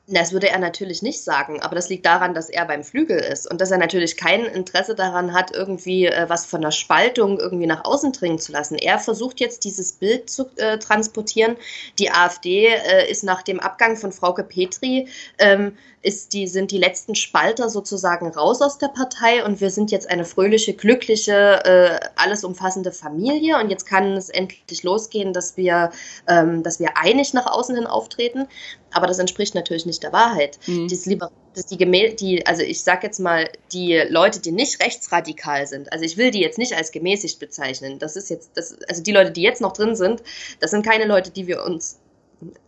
[0.07, 3.49] Das würde er natürlich nicht sagen, aber das liegt daran, dass er beim Flügel ist
[3.49, 7.68] und dass er natürlich kein Interesse daran hat, irgendwie äh, was von der Spaltung irgendwie
[7.68, 8.76] nach außen dringen zu lassen.
[8.76, 11.55] Er versucht jetzt dieses Bild zu äh, transportieren.
[11.99, 15.07] Die AfD äh, ist nach dem Abgang von Frauke Petri
[15.39, 19.89] ähm, ist die, sind die letzten Spalter sozusagen raus aus der Partei und wir sind
[19.89, 25.56] jetzt eine fröhliche, glückliche, äh, alles umfassende Familie und jetzt kann es endlich losgehen, dass
[25.56, 25.91] wir,
[26.28, 28.47] ähm, dass wir einig nach außen hin auftreten.
[28.91, 30.60] Aber das entspricht natürlich nicht der Wahrheit.
[30.68, 30.89] Mhm.
[30.89, 34.84] Das lieber, das die Gemä die, also ich sag jetzt mal, die Leute, die nicht
[34.84, 37.97] rechtsradikal sind, also ich will die jetzt nicht als gemäßigt bezeichnen.
[37.97, 40.22] Das ist jetzt, das, also die Leute, die jetzt noch drin sind,
[40.60, 41.99] das sind keine Leute, die wir uns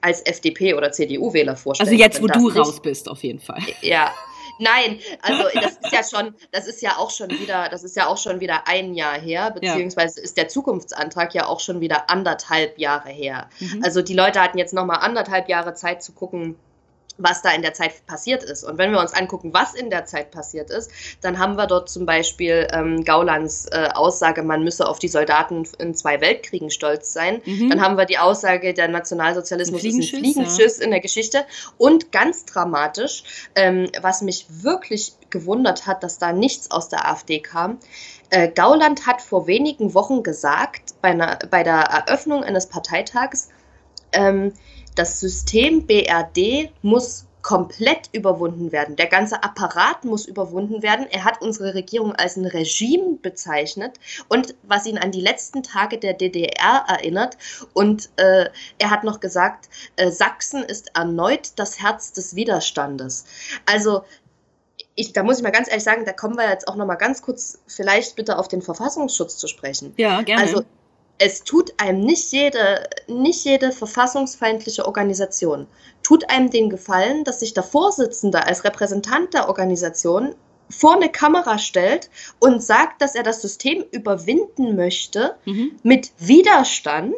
[0.01, 1.89] als FDP oder CDU-Wähler vorstellen.
[1.89, 2.57] Also jetzt, wo du nicht.
[2.57, 3.61] raus bist, auf jeden Fall.
[3.81, 4.11] Ja.
[4.57, 8.07] Nein, also das ist ja schon, das ist ja auch schon wieder, das ist ja
[8.07, 12.79] auch schon wieder ein Jahr her, beziehungsweise ist der Zukunftsantrag ja auch schon wieder anderthalb
[12.79, 13.49] Jahre her.
[13.59, 13.83] Mhm.
[13.83, 16.55] Also die Leute hatten jetzt nochmal anderthalb Jahre Zeit zu gucken,
[17.17, 18.63] was da in der Zeit passiert ist.
[18.63, 20.91] Und wenn wir uns angucken, was in der Zeit passiert ist,
[21.21, 25.67] dann haben wir dort zum Beispiel ähm, Gaulands äh, Aussage, man müsse auf die Soldaten
[25.79, 27.41] in zwei Weltkriegen stolz sein.
[27.45, 27.69] Mhm.
[27.69, 30.85] Dann haben wir die Aussage, der Nationalsozialismus ein ist ein Fliegenschiss ja.
[30.85, 31.45] in der Geschichte.
[31.77, 33.23] Und ganz dramatisch,
[33.55, 37.79] ähm, was mich wirklich gewundert hat, dass da nichts aus der AfD kam.
[38.29, 43.49] Äh, Gauland hat vor wenigen Wochen gesagt, bei, einer, bei der Eröffnung eines Parteitags,
[44.11, 44.53] ähm,
[44.95, 48.95] das System BRD muss komplett überwunden werden.
[48.95, 51.05] Der ganze Apparat muss überwunden werden.
[51.11, 55.99] Er hat unsere Regierung als ein Regime bezeichnet und was ihn an die letzten Tage
[55.99, 57.37] der DDR erinnert.
[57.73, 63.25] Und äh, er hat noch gesagt, äh, Sachsen ist erneut das Herz des Widerstandes.
[63.67, 64.01] Also
[64.95, 66.95] ich, da muss ich mal ganz ehrlich sagen, da kommen wir jetzt auch noch mal
[66.95, 69.93] ganz kurz vielleicht bitte auf den Verfassungsschutz zu sprechen.
[69.97, 70.41] Ja, gerne.
[70.41, 70.63] Also
[71.17, 75.67] es tut einem nicht jede, nicht jede verfassungsfeindliche Organisation,
[76.03, 80.35] tut einem den Gefallen, dass sich der Vorsitzende als Repräsentant der Organisation
[80.69, 82.09] vor eine Kamera stellt
[82.39, 85.79] und sagt, dass er das System überwinden möchte mhm.
[85.83, 87.15] mit Widerstand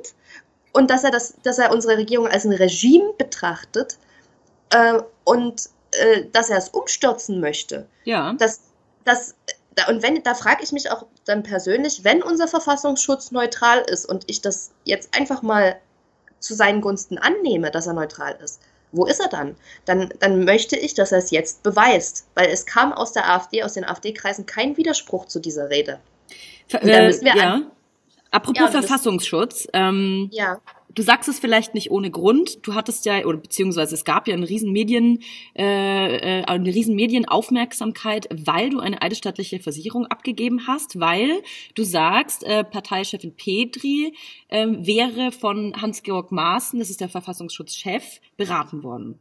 [0.73, 3.97] und dass er, das, dass er unsere Regierung als ein Regime betrachtet
[4.69, 7.87] äh, und äh, dass er es umstürzen möchte.
[8.03, 8.33] Ja.
[8.33, 8.61] Das,
[9.05, 9.35] das,
[9.77, 14.05] da, und wenn, da frage ich mich auch dann persönlich, wenn unser Verfassungsschutz neutral ist
[14.05, 15.79] und ich das jetzt einfach mal
[16.39, 18.59] zu seinen Gunsten annehme, dass er neutral ist,
[18.91, 19.55] wo ist er dann?
[19.85, 23.63] Dann, dann möchte ich, dass er es jetzt beweist, weil es kam aus der AfD,
[23.63, 25.99] aus den AfD-Kreisen kein Widerspruch zu dieser Rede.
[26.71, 27.61] Äh, ja.
[28.31, 29.67] Apropos ja, Verfassungsschutz.
[29.73, 30.59] Ähm, ja
[30.97, 32.65] du sagst es vielleicht nicht ohne Grund.
[32.65, 35.19] Du hattest ja, oder beziehungsweise es gab ja eine riesen Medien,
[35.55, 41.43] äh, äh, eine riesen Medienaufmerksamkeit, weil du eine eidesstattliche Versicherung abgegeben hast, weil
[41.75, 44.13] du sagst, äh, Parteichefin Petri
[44.47, 49.19] äh, wäre von Hans-Georg Maaßen, das ist der Verfassungsschutzchef, beraten worden.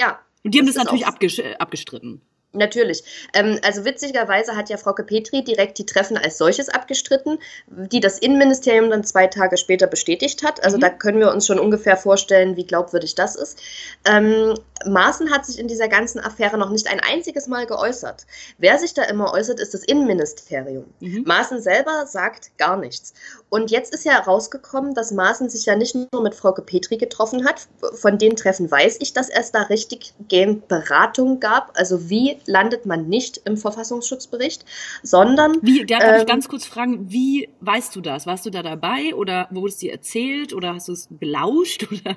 [0.00, 0.18] Ja.
[0.42, 2.22] Und die haben das, das natürlich abgestritten.
[2.54, 3.02] Natürlich.
[3.32, 8.18] Ähm, also witzigerweise hat ja Frau Petri direkt die Treffen als solches abgestritten, die das
[8.18, 10.62] Innenministerium dann zwei Tage später bestätigt hat.
[10.62, 10.82] Also mhm.
[10.82, 13.58] da können wir uns schon ungefähr vorstellen, wie glaubwürdig das ist.
[14.04, 18.26] Ähm, Maaßen hat sich in dieser ganzen Affäre noch nicht ein einziges Mal geäußert.
[18.58, 20.84] Wer sich da immer äußert, ist das Innenministerium.
[21.00, 21.24] Mhm.
[21.26, 23.14] Maaßen selber sagt gar nichts.
[23.52, 27.44] Und jetzt ist ja herausgekommen, dass Maaßen sich ja nicht nur mit Frau Petri getroffen
[27.44, 27.68] hat.
[27.92, 31.70] Von den Treffen weiß ich, dass es da richtig gehend Beratungen gab.
[31.74, 34.64] Also wie landet man nicht im Verfassungsschutzbericht,
[35.02, 35.58] sondern.
[35.60, 38.26] Wie, da darf ähm, ich ganz kurz fragen, wie weißt du das?
[38.26, 42.16] Warst du da dabei oder wurde es dir erzählt oder hast du es belauscht oder?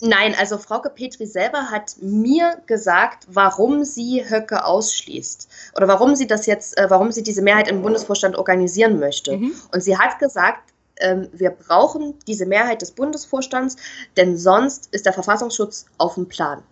[0.00, 6.26] Nein, also Frauke Petri selber hat mir gesagt, warum sie Höcke ausschließt oder warum sie
[6.26, 9.36] das jetzt, äh, warum sie diese Mehrheit im Bundesvorstand organisieren möchte.
[9.36, 9.52] Mhm.
[9.72, 13.76] Und sie hat gesagt, ähm, wir brauchen diese Mehrheit des Bundesvorstands,
[14.16, 16.62] denn sonst ist der Verfassungsschutz auf dem Plan.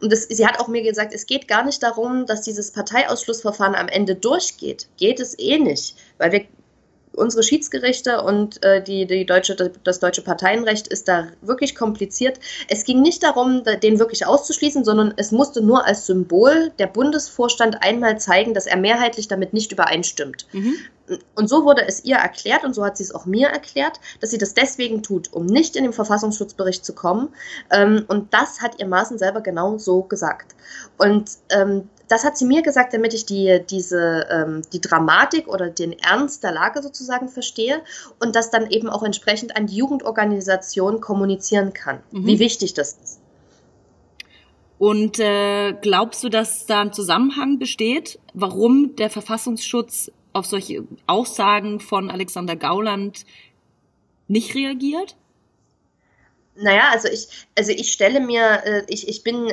[0.00, 3.74] Und das, sie hat auch mir gesagt, es geht gar nicht darum, dass dieses Parteiausschlussverfahren
[3.74, 4.88] am Ende durchgeht.
[4.96, 6.46] Geht es eh nicht, weil wir
[7.18, 9.54] unsere Schiedsgerichte und äh, die, die deutsche,
[9.84, 12.38] das deutsche Parteienrecht ist da wirklich kompliziert.
[12.68, 17.82] Es ging nicht darum, den wirklich auszuschließen, sondern es musste nur als Symbol der Bundesvorstand
[17.82, 20.46] einmal zeigen, dass er mehrheitlich damit nicht übereinstimmt.
[20.52, 20.74] Mhm.
[21.34, 24.30] Und so wurde es ihr erklärt und so hat sie es auch mir erklärt, dass
[24.30, 27.30] sie das deswegen tut, um nicht in den Verfassungsschutzbericht zu kommen.
[27.70, 30.54] Ähm, und das hat ihr Maaßen selber genau so gesagt.
[30.98, 35.70] Und ähm, das hat sie mir gesagt, damit ich die, diese, ähm, die Dramatik oder
[35.70, 37.82] den Ernst der Lage sozusagen verstehe
[38.18, 42.26] und das dann eben auch entsprechend an die Jugendorganisation kommunizieren kann, mhm.
[42.26, 43.20] wie wichtig das ist.
[44.78, 51.80] Und äh, glaubst du, dass da ein Zusammenhang besteht, warum der Verfassungsschutz auf solche Aussagen
[51.80, 53.26] von Alexander Gauland
[54.28, 55.16] nicht reagiert?
[56.60, 59.52] Naja, also ich, also ich stelle mir, äh, ich, ich bin,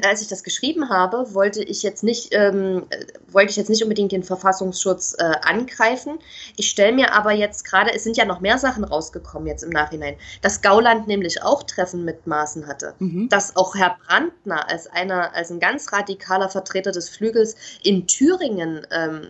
[0.00, 2.86] als ich das geschrieben habe, wollte ich jetzt nicht, ähm,
[3.30, 6.18] wollte ich jetzt nicht unbedingt den Verfassungsschutz äh, angreifen.
[6.56, 9.70] Ich stelle mir aber jetzt gerade, es sind ja noch mehr Sachen rausgekommen jetzt im
[9.70, 13.28] Nachhinein, dass Gauland nämlich auch Treffen mit Maßen hatte, mhm.
[13.28, 18.86] dass auch Herr Brandner als einer, als ein ganz radikaler Vertreter des Flügels in Thüringen,
[18.90, 19.28] ähm,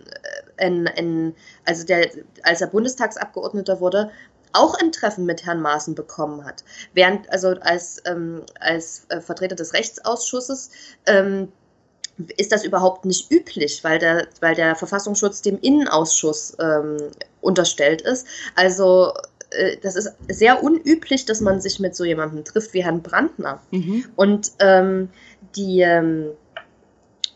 [0.57, 2.09] in, in, also der,
[2.43, 4.09] als er Bundestagsabgeordneter wurde,
[4.53, 6.63] auch ein Treffen mit Herrn Maaßen bekommen hat.
[6.93, 10.69] Während, also als, ähm, als äh, Vertreter des Rechtsausschusses
[11.05, 11.51] ähm,
[12.37, 16.97] ist das überhaupt nicht üblich, weil der, weil der Verfassungsschutz dem Innenausschuss ähm,
[17.41, 18.27] unterstellt ist.
[18.55, 19.13] Also
[19.51, 23.61] äh, das ist sehr unüblich, dass man sich mit so jemandem trifft wie Herrn Brandner.
[23.71, 24.05] Mhm.
[24.15, 25.09] Und ähm,
[25.55, 26.31] die ähm,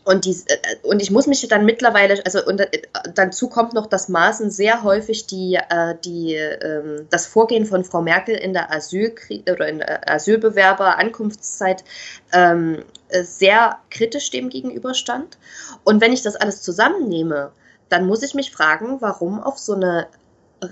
[0.04, 2.82] und, die, äh, und ich muss mich dann mittlerweile, also und äh,
[3.14, 8.02] dazu kommt noch, dass Maßen sehr häufig die, äh, die, ähm, das Vorgehen von Frau
[8.02, 9.14] Merkel in der Asyl
[9.50, 11.84] oder in der Asylbewerber-Ankunftszeit
[12.32, 12.84] ähm,
[13.22, 15.38] sehr kritisch dem gegenüberstand.
[15.84, 17.52] Und wenn ich das alles zusammennehme,
[17.88, 20.06] dann muss ich mich fragen, warum auf so eine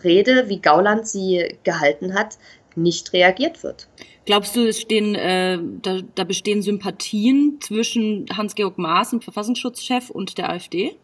[0.05, 2.39] Rede, wie Gauland sie gehalten hat,
[2.77, 3.89] nicht reagiert wird.
[4.25, 10.51] Glaubst du, es stehen, äh, da, da bestehen Sympathien zwischen Hans-Georg Maaßen, Verfassungsschutzchef, und der
[10.51, 10.97] AfD?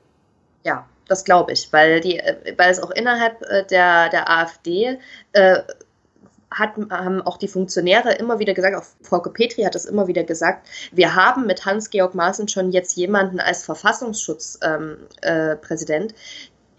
[0.64, 4.99] Ja, das glaube ich, weil, die, äh, weil es auch innerhalb äh, der, der AfD
[5.33, 5.62] äh,
[6.51, 10.25] hat, haben auch die Funktionäre immer wieder gesagt, auch Frau Petri hat es immer wieder
[10.25, 16.14] gesagt, wir haben mit Hans-Georg Maaßen schon jetzt jemanden als Verfassungsschutzpräsident, ähm, äh,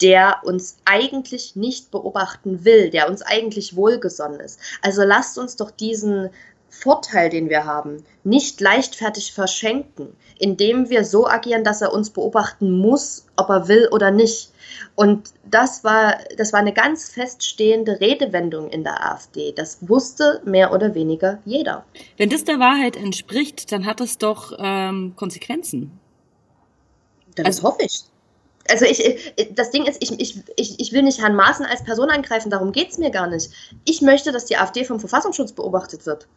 [0.02, 4.60] der uns eigentlich nicht beobachten will, der uns eigentlich wohlgesonnen ist.
[4.82, 6.30] Also lasst uns doch diesen
[6.70, 12.72] Vorteil, den wir haben, nicht leichtfertig verschenken, indem wir so agieren, dass er uns beobachten
[12.72, 14.52] muss, ob er will oder nicht.
[14.96, 19.52] Und das war, das war eine ganz feststehende Redewendung in der AfD.
[19.52, 21.86] Das wusste mehr oder weniger jeder.
[22.18, 26.00] Wenn das der Wahrheit entspricht, dann hat es doch ähm, Konsequenzen.
[27.36, 28.04] Das also, hoffe ich
[28.70, 32.10] also ich, das Ding ist, ich, ich, ich, ich will nicht Herrn Maaßen als Person
[32.10, 33.52] angreifen, darum geht es mir gar nicht.
[33.86, 36.28] Ich möchte, dass die AfD vom Verfassungsschutz beobachtet wird.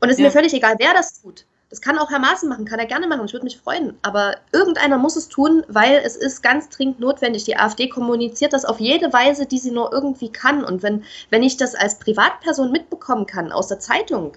[0.00, 0.26] Und es ist ja.
[0.26, 1.44] mir völlig egal, wer das tut.
[1.68, 3.96] Das kann auch Herr Maaßen machen, kann er gerne machen, ich würde mich freuen.
[4.02, 7.44] Aber irgendeiner muss es tun, weil es ist ganz dringend notwendig.
[7.44, 10.64] Die AfD kommuniziert das auf jede Weise, die sie nur irgendwie kann.
[10.64, 14.36] Und wenn, wenn ich das als Privatperson mitbekommen kann aus der Zeitung,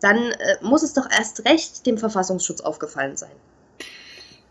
[0.00, 3.32] dann äh, muss es doch erst recht dem Verfassungsschutz aufgefallen sein.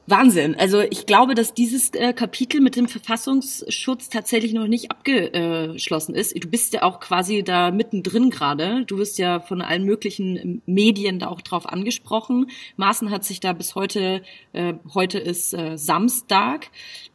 [0.10, 0.56] Wahnsinn.
[0.56, 6.42] Also ich glaube, dass dieses äh, Kapitel mit dem Verfassungsschutz tatsächlich noch nicht abgeschlossen ist.
[6.42, 8.86] Du bist ja auch quasi da mittendrin gerade.
[8.86, 12.50] Du wirst ja von allen möglichen Medien da auch drauf angesprochen.
[12.78, 14.22] Maaßen hat sich da bis heute,
[14.54, 16.70] äh, heute ist äh, Samstag,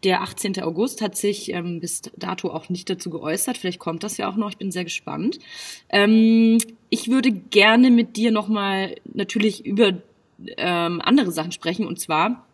[0.05, 0.63] der 18.
[0.63, 3.57] August, hat sich ähm, bis dato auch nicht dazu geäußert.
[3.57, 4.51] Vielleicht kommt das ja auch noch.
[4.51, 5.39] Ich bin sehr gespannt.
[5.89, 6.59] Ähm,
[6.91, 9.95] ich würde gerne mit dir nochmal natürlich über
[10.59, 12.45] ähm, andere Sachen sprechen und zwar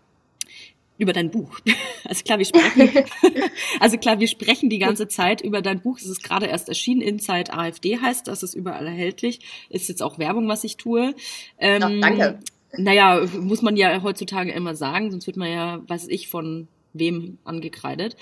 [0.98, 1.60] über dein Buch.
[2.04, 3.04] Also klar, wir sprechen,
[3.80, 5.98] also klar, wir sprechen die ganze Zeit über dein Buch.
[5.98, 9.40] Es ist gerade erst erschienen, Inside AfD heißt, das ist überall erhältlich.
[9.68, 11.14] Ist jetzt auch Werbung, was ich tue.
[11.58, 12.38] Ähm, ja, danke.
[12.78, 17.36] Naja, muss man ja heutzutage immer sagen, sonst wird man ja, weiß ich, von wem
[17.44, 18.16] angekreidet.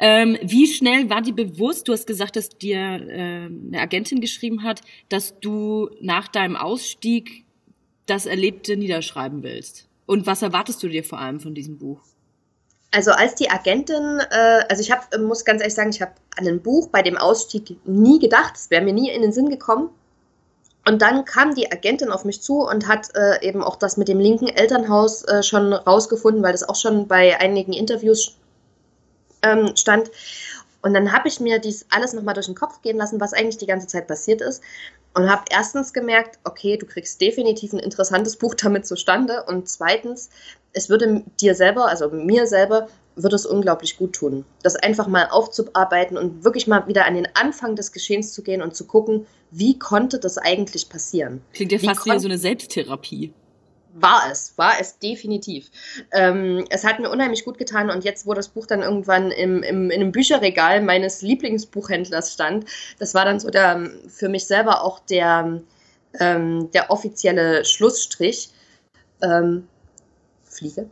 [0.00, 4.64] Ähm, wie schnell war dir bewusst, du hast gesagt, dass dir äh, eine Agentin geschrieben
[4.64, 7.44] hat, dass du nach deinem Ausstieg
[8.06, 9.89] das Erlebte niederschreiben willst?
[10.10, 12.00] Und was erwartest du dir vor allem von diesem Buch?
[12.90, 16.48] Also als die Agentin, äh, also ich hab, muss ganz ehrlich sagen, ich habe an
[16.48, 19.88] ein Buch bei dem Ausstieg nie gedacht, es wäre mir nie in den Sinn gekommen.
[20.84, 24.08] Und dann kam die Agentin auf mich zu und hat äh, eben auch das mit
[24.08, 28.36] dem linken Elternhaus äh, schon rausgefunden, weil das auch schon bei einigen Interviews
[29.42, 30.10] ähm, stand.
[30.82, 33.58] Und dann habe ich mir dies alles nochmal durch den Kopf gehen lassen, was eigentlich
[33.58, 34.60] die ganze Zeit passiert ist.
[35.14, 40.30] Und habe erstens gemerkt, okay, du kriegst definitiv ein interessantes Buch damit zustande und zweitens,
[40.72, 45.28] es würde dir selber, also mir selber, würde es unglaublich gut tun, das einfach mal
[45.30, 49.26] aufzuarbeiten und wirklich mal wieder an den Anfang des Geschehens zu gehen und zu gucken,
[49.50, 51.42] wie konnte das eigentlich passieren?
[51.52, 53.32] Klingt ja fast wie so eine Selbsttherapie.
[53.92, 55.70] War es, war es definitiv.
[56.12, 59.62] Ähm, es hat mir unheimlich gut getan und jetzt, wo das Buch dann irgendwann im,
[59.64, 62.66] im, in einem Bücherregal meines Lieblingsbuchhändlers stand,
[62.98, 65.60] das war dann so der, für mich selber auch der,
[66.20, 68.50] ähm, der offizielle Schlussstrich.
[69.22, 69.66] Ähm,
[70.44, 70.88] Fliege?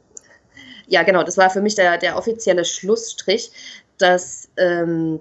[0.88, 3.52] Ja, genau, das war für mich der, der offizielle Schlussstrich,
[3.98, 5.20] dass ähm,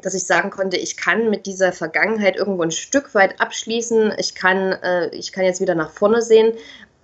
[0.00, 4.12] dass ich sagen konnte, ich kann mit dieser Vergangenheit irgendwo ein Stück weit abschließen.
[4.18, 6.52] Ich kann, äh, ich kann jetzt wieder nach vorne sehen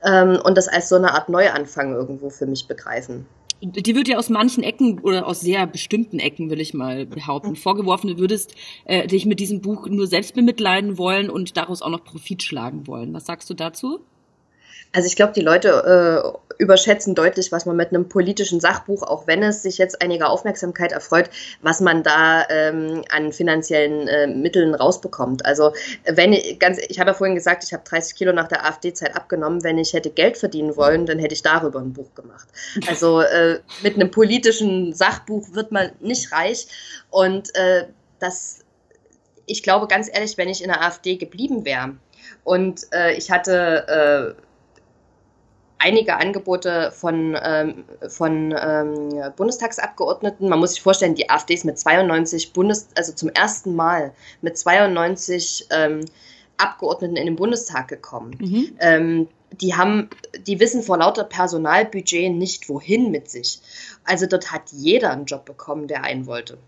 [0.03, 3.27] ähm, und das als so eine Art Neuanfang irgendwo für mich begreifen.
[3.61, 7.57] Die wird ja aus manchen Ecken oder aus sehr bestimmten Ecken, will ich mal behaupten,
[7.57, 11.91] vorgeworfen, du würdest äh, dich mit diesem Buch nur selbst bemitleiden wollen und daraus auch
[11.91, 13.13] noch Profit schlagen wollen.
[13.13, 14.01] Was sagst du dazu?
[14.93, 19.27] Also ich glaube, die Leute äh, überschätzen deutlich, was man mit einem politischen Sachbuch, auch
[19.27, 21.31] wenn es sich jetzt einiger Aufmerksamkeit erfreut,
[21.63, 25.47] was man da ähm, an finanziellen äh, Mitteln rausbekommt.
[25.47, 25.73] Also
[26.05, 29.15] wenn ich, ganz, ich habe ja vorhin gesagt, ich habe 30 Kilo nach der AfD-Zeit
[29.15, 29.63] abgenommen.
[29.63, 32.49] Wenn ich hätte Geld verdienen wollen, dann hätte ich darüber ein Buch gemacht.
[32.89, 36.67] Also äh, mit einem politischen Sachbuch wird man nicht reich
[37.11, 37.85] und äh,
[38.19, 38.61] das
[39.47, 41.95] ich glaube ganz ehrlich, wenn ich in der AfD geblieben wäre
[42.45, 44.48] und äh, ich hatte äh,
[45.79, 50.49] einige Angebote von, ähm, von ähm, Bundestagsabgeordneten.
[50.49, 54.13] Man muss sich vorstellen, die AfD ist mit 92 Bundes, also zum ersten Mal
[54.43, 56.05] mit 92 ähm,
[56.57, 58.37] Abgeordneten in den Bundestag gekommen.
[58.41, 58.77] Mhm.
[58.81, 60.11] Ähm, die haben,
[60.47, 63.61] die wissen vor lauter Personalbudget nicht wohin mit sich.
[64.05, 66.59] Also dort hat jeder einen Job bekommen, der einen wollte.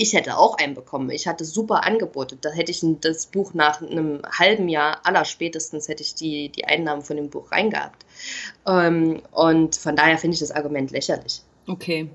[0.00, 1.10] Ich hätte auch einen bekommen.
[1.10, 2.36] Ich hatte super Angebote.
[2.40, 6.66] Da hätte ich das Buch nach einem halben Jahr, aller spätestens, hätte ich die, die
[6.66, 8.06] Einnahmen von dem Buch reingehabt.
[8.66, 11.42] Ähm, und von daher finde ich das Argument lächerlich.
[11.66, 12.08] Okay.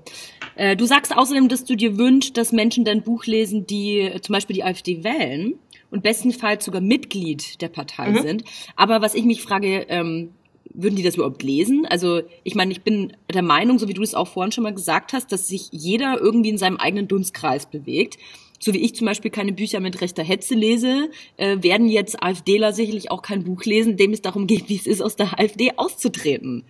[0.56, 4.20] Äh, du sagst außerdem, dass du dir wünschst, dass Menschen dein Buch lesen, die äh,
[4.20, 5.54] zum Beispiel die AfD wählen
[5.90, 8.22] und bestenfalls sogar Mitglied der Partei mhm.
[8.22, 8.44] sind.
[8.76, 10.34] Aber was ich mich frage, ähm,
[10.72, 11.86] würden die das überhaupt lesen?
[11.86, 14.74] Also ich meine, ich bin der Meinung, so wie du es auch vorhin schon mal
[14.74, 18.18] gesagt hast, dass sich jeder irgendwie in seinem eigenen Dunstkreis bewegt.
[18.58, 22.72] So wie ich zum Beispiel keine Bücher mit rechter Hetze lese, äh, werden jetzt AfDler
[22.72, 25.72] sicherlich auch kein Buch lesen, dem es darum geht, wie es ist, aus der AfD
[25.76, 26.64] auszutreten.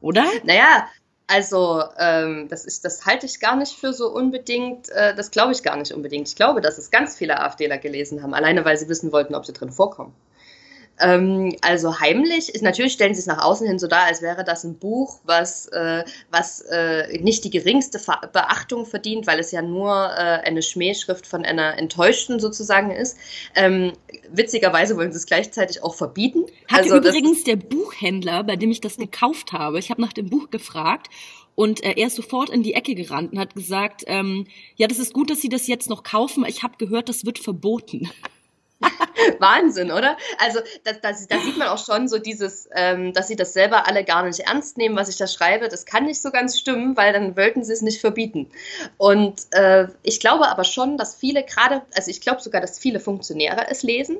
[0.00, 0.24] Oder?
[0.44, 0.86] Naja,
[1.26, 5.52] also ähm, das, ist, das halte ich gar nicht für so unbedingt, äh, das glaube
[5.52, 6.28] ich gar nicht unbedingt.
[6.28, 9.44] Ich glaube, dass es ganz viele AfDler gelesen haben, alleine weil sie wissen wollten, ob
[9.44, 10.14] sie drin vorkommen.
[10.98, 14.44] Ähm, also heimlich ist natürlich stellen sie es nach außen hin so dar, als wäre
[14.44, 18.00] das ein Buch, was, äh, was äh, nicht die geringste
[18.32, 23.16] Beachtung verdient, weil es ja nur äh, eine Schmähschrift von einer Enttäuschten sozusagen ist.
[23.54, 23.92] Ähm,
[24.30, 26.44] witzigerweise wollen sie es gleichzeitig auch verbieten.
[26.68, 30.30] Hat also, übrigens der Buchhändler, bei dem ich das gekauft habe, ich habe nach dem
[30.30, 31.08] Buch gefragt
[31.56, 34.98] und äh, er ist sofort in die Ecke gerannt und hat gesagt, ähm, ja, das
[34.98, 36.44] ist gut, dass Sie das jetzt noch kaufen.
[36.46, 38.10] Ich habe gehört, das wird verboten.
[39.38, 40.16] Wahnsinn, oder?
[40.38, 43.86] Also da, da, da, sieht man auch schon so dieses, ähm, dass sie das selber
[43.86, 45.68] alle gar nicht ernst nehmen, was ich da schreibe.
[45.68, 48.50] Das kann nicht so ganz stimmen, weil dann wollten sie es nicht verbieten.
[48.98, 53.00] Und äh, ich glaube aber schon, dass viele gerade, also ich glaube sogar, dass viele
[53.00, 54.18] Funktionäre es lesen,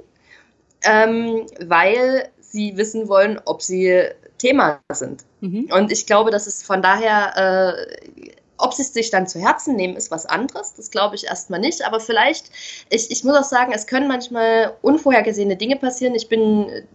[0.82, 5.24] ähm, weil sie wissen wollen, ob sie Thema sind.
[5.40, 5.70] Mhm.
[5.72, 9.76] Und ich glaube, dass es von daher äh, ob sie es sich dann zu Herzen
[9.76, 10.74] nehmen, ist was anderes.
[10.74, 11.82] Das glaube ich erstmal nicht.
[11.82, 12.50] Aber vielleicht,
[12.90, 16.14] ich, ich muss auch sagen, es können manchmal unvorhergesehene Dinge passieren.
[16.14, 16.86] Ich bin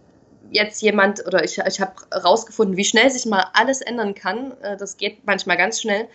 [0.50, 4.52] jetzt jemand oder ich, ich habe herausgefunden, wie schnell sich mal alles ändern kann.
[4.62, 6.08] Äh, das geht manchmal ganz schnell.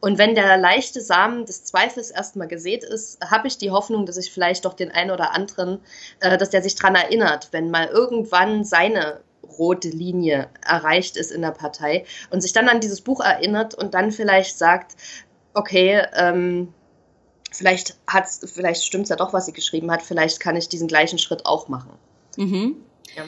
[0.00, 4.16] Und wenn der leichte Samen des Zweifels erstmal gesät ist, habe ich die Hoffnung, dass
[4.16, 5.80] ich vielleicht doch den einen oder anderen,
[6.20, 9.20] äh, dass der sich daran erinnert, wenn mal irgendwann seine
[9.58, 13.94] rote Linie erreicht ist in der Partei und sich dann an dieses Buch erinnert und
[13.94, 14.96] dann vielleicht sagt,
[15.54, 16.72] okay, ähm,
[17.50, 21.18] vielleicht hat's, vielleicht stimmt's ja doch, was sie geschrieben hat, vielleicht kann ich diesen gleichen
[21.18, 21.92] Schritt auch machen.
[22.36, 22.76] Mhm.
[23.16, 23.24] Ja.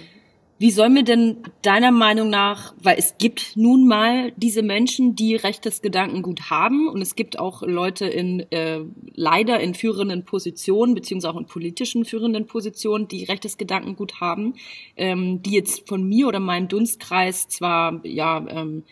[0.65, 5.37] Wie sollen wir denn deiner Meinung nach, weil es gibt nun mal diese Menschen, die
[5.37, 8.81] rechtes Gedankengut haben und es gibt auch Leute in äh,
[9.13, 14.55] leider in führenden Positionen beziehungsweise auch in politischen führenden Positionen, die rechtes Gedankengut haben,
[14.97, 18.85] ähm, die jetzt von mir oder meinem Dunstkreis zwar ja ähm,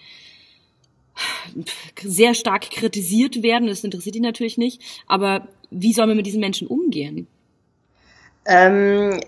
[2.03, 6.41] sehr stark kritisiert werden, das interessiert die natürlich nicht, aber wie sollen wir mit diesen
[6.41, 7.29] Menschen umgehen?
[8.45, 9.21] Ähm,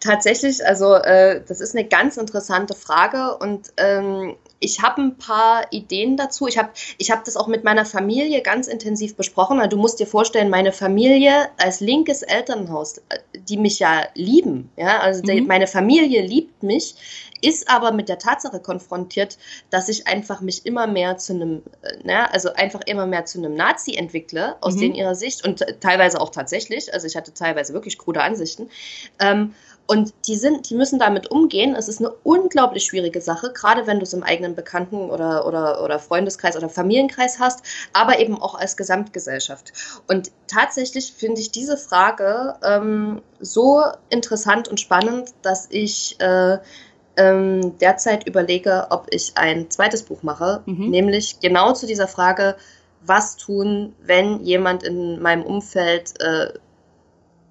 [0.00, 5.72] tatsächlich, also äh, das ist eine ganz interessante Frage und ähm, ich habe ein paar
[5.72, 6.46] Ideen dazu.
[6.46, 9.58] Ich habe ich hab das auch mit meiner Familie ganz intensiv besprochen.
[9.58, 13.00] Also du musst dir vorstellen, meine Familie als linkes Elternhaus,
[13.48, 15.46] die mich ja lieben, ja, also mhm.
[15.46, 16.94] meine Familie liebt mich,
[17.42, 19.38] ist aber mit der Tatsache konfrontiert,
[19.70, 23.38] dass ich einfach mich immer mehr zu einem, äh, ne, also einfach immer mehr zu
[23.38, 24.80] einem Nazi entwickle, aus mhm.
[24.80, 28.68] denen ihrer Sicht und teilweise auch tatsächlich, also ich hatte teilweise wirklich krude Ansichten.
[29.18, 29.54] Ähm,
[29.90, 31.74] und die sind, die müssen damit umgehen.
[31.74, 35.82] Es ist eine unglaublich schwierige Sache, gerade wenn du es im eigenen Bekannten- oder, oder,
[35.82, 39.72] oder Freundeskreis oder Familienkreis hast, aber eben auch als Gesamtgesellschaft.
[40.06, 46.58] Und tatsächlich finde ich diese Frage ähm, so interessant und spannend, dass ich äh,
[47.16, 50.90] ähm, derzeit überlege, ob ich ein zweites Buch mache, mhm.
[50.90, 52.54] nämlich genau zu dieser Frage,
[53.04, 56.52] was tun, wenn jemand in meinem Umfeld äh,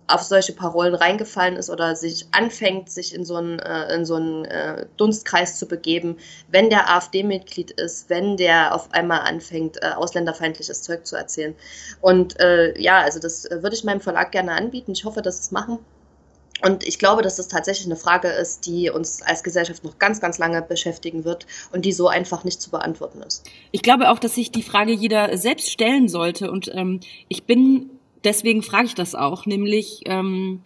[0.09, 4.15] auf solche Parolen reingefallen ist oder sich anfängt, sich in so einen, äh, in so
[4.15, 6.17] einen äh, Dunstkreis zu begeben,
[6.49, 11.55] wenn der AfD-Mitglied ist, wenn der auf einmal anfängt, äh, ausländerfeindliches Zeug zu erzählen.
[12.01, 14.91] Und äh, ja, also das äh, würde ich meinem Verlag gerne anbieten.
[14.91, 15.79] Ich hoffe, dass sie es machen.
[16.61, 20.19] Und ich glaube, dass das tatsächlich eine Frage ist, die uns als Gesellschaft noch ganz,
[20.19, 23.45] ganz lange beschäftigen wird und die so einfach nicht zu beantworten ist.
[23.71, 26.51] Ich glaube auch, dass sich die Frage jeder selbst stellen sollte.
[26.51, 26.99] Und ähm,
[27.29, 30.61] ich bin deswegen frage ich das auch, nämlich ähm,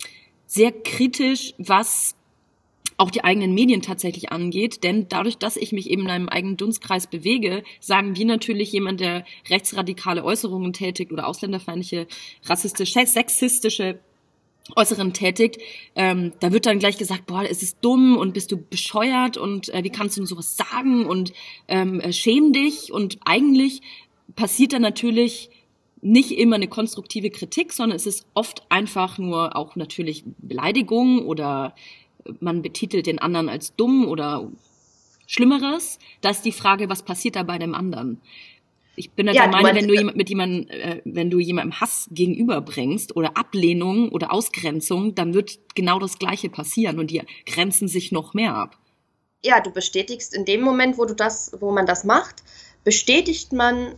[0.46, 2.16] sehr kritisch, was
[2.98, 6.58] auch die eigenen Medien tatsächlich angeht, denn dadurch, dass ich mich eben in einem eigenen
[6.58, 12.08] Dunstkreis bewege, sagen wir natürlich jemand, der rechtsradikale Äußerungen tätigt oder ausländerfeindliche,
[12.46, 14.00] rassistische, sexistische
[14.76, 15.58] Äußeren tätigt,
[15.96, 19.68] ähm, da wird dann gleich gesagt, boah, es ist dumm und bist du bescheuert und
[19.74, 21.34] äh, wie kannst du sowas sagen und
[21.68, 22.94] ähm, äh, schäm dich.
[22.94, 23.82] Und eigentlich
[24.36, 25.50] passiert dann natürlich
[26.04, 31.74] nicht immer eine konstruktive Kritik, sondern es ist oft einfach nur auch natürlich Beleidigung oder
[32.40, 34.50] man betitelt den anderen als dumm oder
[35.28, 36.00] Schlimmeres.
[36.22, 38.22] Da ist die Frage, was passiert da bei dem anderen?
[38.96, 42.08] Ich bin ja, der Meinung, wenn du jemand, mit jemandem, äh, wenn du jemandem Hass
[42.12, 48.12] gegenüberbringst oder Ablehnung oder Ausgrenzung, dann wird genau das Gleiche passieren und die grenzen sich
[48.12, 48.78] noch mehr ab.
[49.44, 52.44] Ja, du bestätigst in dem Moment, wo du das, wo man das macht,
[52.84, 53.96] bestätigt man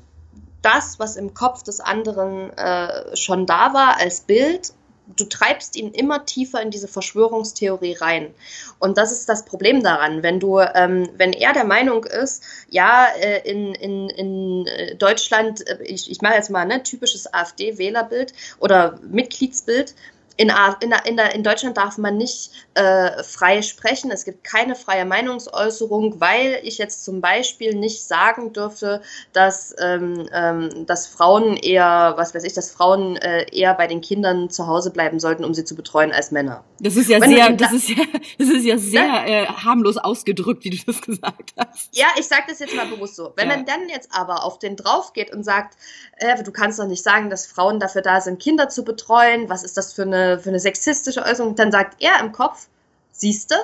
[0.65, 4.73] das, was im Kopf des anderen äh, schon da war als Bild,
[5.15, 8.33] du treibst ihn immer tiefer in diese Verschwörungstheorie rein.
[8.79, 13.07] Und das ist das Problem daran, wenn du, ähm, wenn er der Meinung ist, ja,
[13.19, 18.33] äh, in, in, in äh, Deutschland, äh, ich, ich mache jetzt mal ne, typisches AfD-Wählerbild
[18.59, 19.93] oder Mitgliedsbild,
[20.37, 24.11] in, in, in, in, Deutschland darf man nicht äh, frei sprechen.
[24.11, 30.27] Es gibt keine freie Meinungsäußerung, weil ich jetzt zum Beispiel nicht sagen dürfte, dass, ähm,
[30.33, 34.67] ähm, dass Frauen eher, was weiß ich, dass Frauen äh, eher bei den Kindern zu
[34.67, 36.65] Hause bleiben sollten, um sie zu betreuen als Männer.
[36.79, 38.03] Das ist ja Wenn sehr, das ist ja,
[38.37, 39.25] das ist ja sehr ja?
[39.25, 41.95] Äh, harmlos ausgedrückt, wie du das gesagt hast.
[41.95, 43.31] Ja, ich sage das jetzt mal bewusst so.
[43.37, 43.55] Wenn ja.
[43.55, 45.77] man dann jetzt aber auf den drauf geht und sagt,
[46.17, 49.63] äh, du kannst doch nicht sagen, dass Frauen dafür da sind, Kinder zu betreuen, was
[49.63, 52.67] ist das für eine für eine sexistische Äußerung, dann sagt er im Kopf,
[53.11, 53.55] siehste,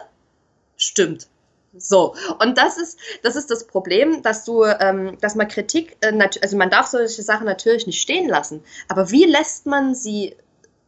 [0.77, 1.27] stimmt.
[1.77, 6.11] So, und das ist, das ist das Problem, dass du, ähm, dass man Kritik, äh,
[6.41, 10.35] also man darf solche Sachen natürlich nicht stehen lassen, aber wie lässt man sie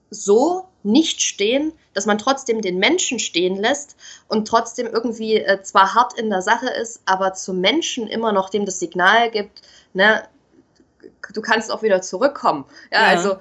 [0.10, 3.96] so nicht stehen, dass man trotzdem den Menschen stehen lässt
[4.28, 8.50] und trotzdem irgendwie äh, zwar hart in der Sache ist, aber zum Menschen immer noch
[8.50, 9.62] dem das Signal gibt,
[9.94, 10.28] ne,
[11.34, 12.66] du kannst auch wieder zurückkommen.
[12.92, 13.08] Ja, ja.
[13.08, 13.38] also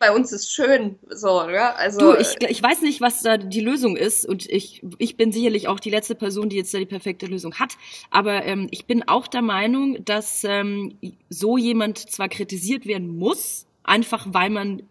[0.00, 0.98] bei uns ist schön.
[1.10, 2.14] So, ja, also.
[2.14, 5.68] Du, ich, ich weiß nicht, was da die Lösung ist und ich, ich bin sicherlich
[5.68, 7.76] auch die letzte Person, die jetzt da die perfekte Lösung hat.
[8.10, 10.98] Aber ähm, ich bin auch der Meinung, dass ähm,
[11.28, 14.82] so jemand zwar kritisiert werden muss, einfach weil man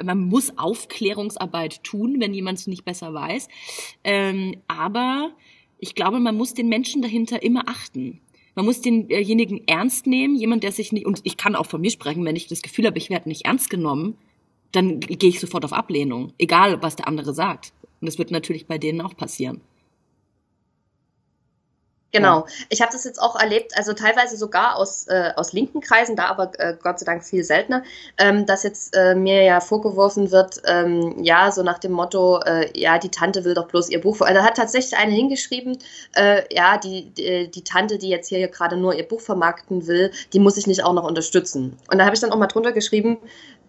[0.00, 3.48] man muss Aufklärungsarbeit tun, wenn jemand es nicht besser weiß.
[4.04, 5.32] Ähm, aber
[5.80, 8.20] ich glaube, man muss den Menschen dahinter immer achten.
[8.54, 11.90] Man muss denjenigen ernst nehmen, jemand, der sich nicht, und ich kann auch von mir
[11.90, 14.16] sprechen, wenn ich das Gefühl habe, ich werde nicht ernst genommen,
[14.72, 17.72] dann gehe ich sofort auf Ablehnung, egal was der andere sagt.
[18.00, 19.60] Und das wird natürlich bei denen auch passieren.
[22.10, 22.46] Genau.
[22.70, 26.26] Ich habe das jetzt auch erlebt, also teilweise sogar aus, äh, aus linken Kreisen, da
[26.26, 27.82] aber äh, Gott sei Dank viel seltener,
[28.16, 32.70] ähm, dass jetzt äh, mir ja vorgeworfen wird, ähm, ja, so nach dem Motto, äh,
[32.78, 34.22] ja, die Tante will doch bloß ihr Buch.
[34.22, 35.78] Also hat tatsächlich eine hingeschrieben,
[36.14, 40.10] äh, ja, die, die, die Tante, die jetzt hier gerade nur ihr Buch vermarkten will,
[40.32, 41.76] die muss ich nicht auch noch unterstützen.
[41.90, 43.18] Und da habe ich dann auch mal drunter geschrieben,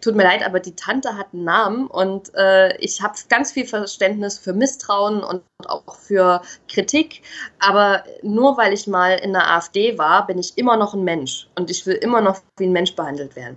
[0.00, 3.66] tut mir leid, aber die Tante hat einen Namen und äh, ich habe ganz viel
[3.66, 7.22] Verständnis für Misstrauen und auch für Kritik,
[7.58, 11.48] aber nur weil ich mal in der AfD war, bin ich immer noch ein Mensch
[11.56, 13.56] und ich will immer noch wie ein Mensch behandelt werden.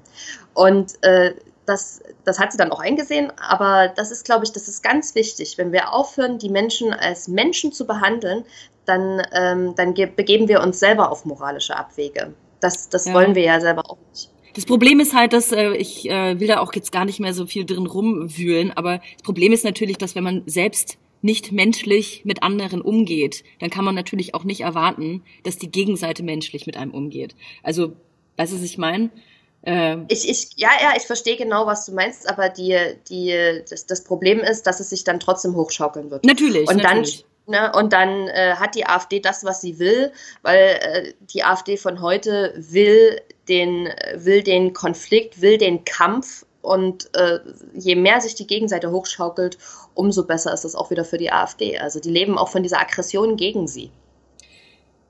[0.54, 1.34] Und äh,
[1.66, 5.16] das, das hat sie dann auch eingesehen, aber das ist, glaube ich, das ist ganz
[5.16, 5.58] wichtig.
[5.58, 8.44] Wenn wir aufhören, die Menschen als Menschen zu behandeln,
[8.86, 12.34] dann, ähm, dann begeben wir uns selber auf moralische Abwege.
[12.60, 13.14] Das, das ja.
[13.14, 14.33] wollen wir ja selber auch nicht.
[14.54, 17.34] Das Problem ist halt, dass äh, ich äh, will da auch jetzt gar nicht mehr
[17.34, 22.22] so viel drin rumwühlen, aber das Problem ist natürlich, dass wenn man selbst nicht menschlich
[22.26, 26.76] mit anderen umgeht, dann kann man natürlich auch nicht erwarten, dass die Gegenseite menschlich mit
[26.76, 27.36] einem umgeht.
[27.64, 27.94] Also,
[28.38, 29.10] weißt du, was ich meine?
[29.66, 32.78] Äh, ich, ich, ja, ja, ich verstehe genau, was du meinst, aber die,
[33.10, 36.26] die, das, das Problem ist, dass es sich dann trotzdem hochschaukeln wird.
[36.26, 36.70] Natürlich.
[36.70, 37.20] Und natürlich.
[37.20, 40.14] dann Ne, und dann äh, hat die AfD das, was sie will,
[40.44, 43.20] weil äh, die AfD von heute will
[43.50, 47.40] den, will den Konflikt, will den Kampf und äh,
[47.74, 49.58] je mehr sich die Gegenseite hochschaukelt,
[49.94, 51.78] umso besser ist es auch wieder für die AfD.
[51.78, 53.92] Also die leben auch von dieser Aggression gegen sie.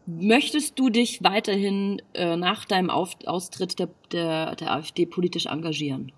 [0.07, 6.11] Möchtest du dich weiterhin äh, nach deinem Auf Austritt der, der, der AfD politisch engagieren?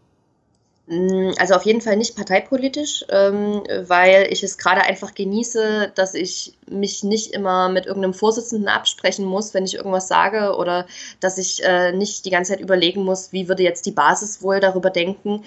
[0.88, 6.13] Mm, also auf jeden Fall nicht parteipolitisch, ähm, weil ich es gerade einfach genieße, dass
[6.13, 10.86] ich mich nicht immer mit irgendeinem Vorsitzenden absprechen muss, wenn ich irgendwas sage oder
[11.19, 14.59] dass ich äh, nicht die ganze Zeit überlegen muss, wie würde jetzt die Basis wohl
[14.59, 15.43] darüber denken,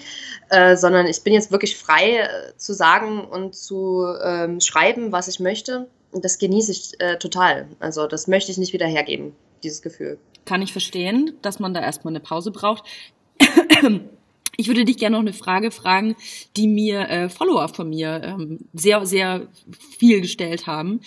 [0.49, 5.29] äh, sondern ich bin jetzt wirklich frei äh, zu sagen und zu ähm, schreiben, was
[5.29, 5.87] ich möchte.
[6.11, 7.67] Und das genieße ich total.
[7.79, 10.17] Also das möchte ich nicht wieder hergeben, dieses Gefühl.
[10.45, 12.83] Kann ich verstehen, dass man da erstmal eine Pause braucht.
[14.59, 16.17] Ich würde dich gerne noch eine Frage fragen,
[16.57, 19.47] die mir äh, Follower von mir ähm, sehr, sehr
[19.97, 20.99] viel gestellt haben.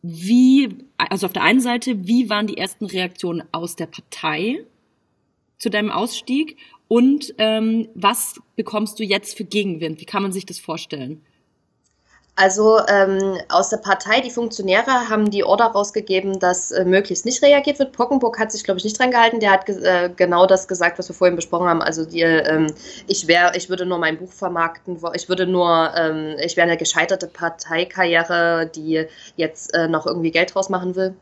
[0.00, 4.64] Wie, also auf der einen Seite, wie waren die ersten Reaktionen aus der Partei
[5.58, 6.56] zu deinem Ausstieg
[6.86, 10.00] und ähm, was bekommst du jetzt für Gegenwind?
[10.00, 11.20] Wie kann man sich das vorstellen?
[12.38, 17.42] Also ähm, aus der Partei, die Funktionäre haben die Order rausgegeben, dass äh, möglichst nicht
[17.42, 17.90] reagiert wird.
[17.90, 19.40] Pockenburg hat sich, glaube ich, nicht dran gehalten.
[19.40, 21.82] Der hat äh, genau das gesagt, was wir vorhin besprochen haben.
[21.82, 22.72] Also die, ähm,
[23.08, 25.00] ich wäre, ich würde nur mein Buch vermarkten.
[25.14, 30.54] Ich würde nur, ähm, ich wäre eine gescheiterte Parteikarriere, die jetzt äh, noch irgendwie Geld
[30.54, 31.16] draus machen will.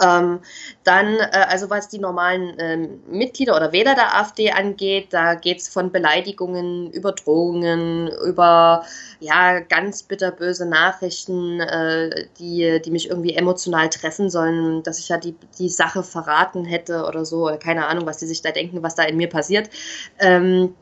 [0.00, 0.40] Ähm,
[0.84, 5.58] dann, äh, also was die normalen ähm, Mitglieder oder Wähler der AfD angeht, da geht
[5.58, 8.84] es von Beleidigungen über Drohungen, über
[9.20, 15.18] ja, ganz bitterböse Nachrichten, äh, die, die mich irgendwie emotional treffen sollen, dass ich ja
[15.18, 18.82] die, die Sache verraten hätte oder so, oder keine Ahnung, was die sich da denken,
[18.82, 19.70] was da in mir passiert.
[20.18, 20.74] Ähm,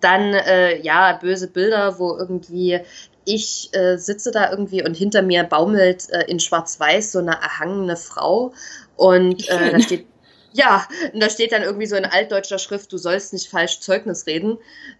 [0.00, 2.80] dann äh, ja böse Bilder, wo irgendwie
[3.24, 7.96] ich äh, sitze da irgendwie und hinter mir baumelt äh, in Schwarz-Weiß so eine erhangene
[7.96, 8.52] Frau
[8.96, 10.06] und äh, da steht
[10.54, 14.26] ja, und da steht dann irgendwie so in altdeutscher Schrift, du sollst nicht falsch Zeugnis
[14.26, 14.58] reden.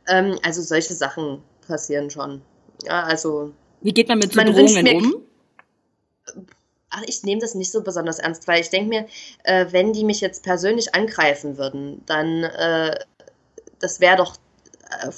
[0.09, 2.43] Ähm, also solche Sachen passieren schon.
[2.83, 3.53] Ja, also.
[3.81, 5.23] Wie geht man mit so man Drohungen um?
[6.91, 9.07] Ach, ich nehme das nicht so besonders ernst, weil ich denke mir,
[9.45, 12.99] äh, wenn die mich jetzt persönlich angreifen würden, dann äh,
[13.79, 14.37] das wäre doch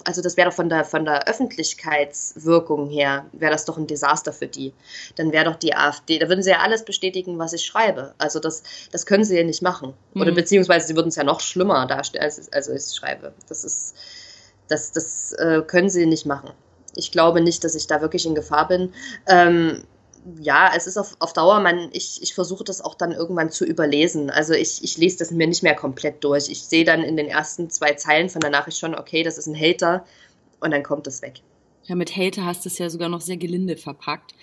[0.04, 4.32] also das wäre doch von der, von der Öffentlichkeitswirkung her, wäre das doch ein Desaster
[4.32, 4.72] für die.
[5.16, 8.14] Dann wäre doch die AfD, da würden sie ja alles bestätigen, was ich schreibe.
[8.18, 8.62] Also das,
[8.92, 9.94] das können sie ja nicht machen.
[10.14, 10.22] Mhm.
[10.22, 13.32] Oder beziehungsweise sie würden es ja noch schlimmer darstellen, als, als ich schreibe.
[13.48, 13.94] Das ist,
[14.68, 16.50] das, das äh, können sie nicht machen.
[16.94, 18.92] Ich glaube nicht, dass ich da wirklich in Gefahr bin.
[19.28, 19.84] Ähm,
[20.40, 23.64] ja, es ist auf, auf Dauer, man, ich, ich versuche das auch dann irgendwann zu
[23.64, 24.30] überlesen.
[24.30, 26.48] Also ich, ich lese das mir nicht mehr komplett durch.
[26.48, 29.46] Ich sehe dann in den ersten zwei Zeilen von der Nachricht schon, okay, das ist
[29.46, 30.04] ein Hater
[30.60, 31.42] und dann kommt es weg.
[31.84, 34.34] Ja, mit Hater hast du es ja sogar noch sehr gelinde verpackt.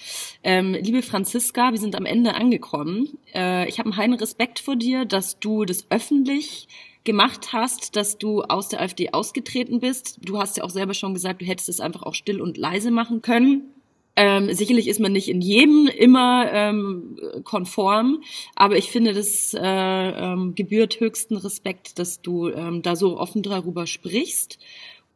[0.44, 3.18] Ähm, liebe Franziska, wir sind am Ende angekommen.
[3.34, 6.70] Äh, ich habe einen heiden Respekt vor dir, dass du das öffentlich
[7.04, 10.20] gemacht hast, dass du aus der AfD ausgetreten bist.
[10.22, 12.92] Du hast ja auch selber schon gesagt, du hättest es einfach auch still und leise
[12.92, 13.74] machen können.
[14.16, 18.22] Ähm, sicherlich ist man nicht in jedem immer ähm, konform,
[18.55, 23.41] aber ich finde, das äh, ähm, gebührt höchsten Respekt, dass du ähm, da so offen
[23.41, 24.59] darüber sprichst.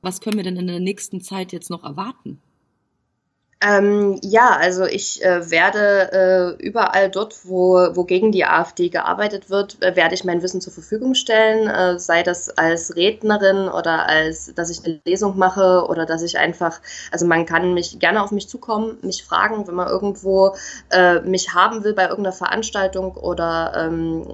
[0.01, 2.41] Was können wir denn in der nächsten Zeit jetzt noch erwarten?
[3.59, 9.49] Ähm, ja, also ich äh, werde äh, überall dort, wo, wo gegen die AfD gearbeitet
[9.49, 14.07] wird, äh, werde ich mein Wissen zur Verfügung stellen, äh, sei das als Rednerin oder
[14.07, 16.79] als, dass ich eine Lesung mache oder dass ich einfach,
[17.11, 20.55] also man kann mich gerne auf mich zukommen, mich fragen, wenn man irgendwo
[20.91, 24.27] äh, mich haben will bei irgendeiner Veranstaltung oder ähm,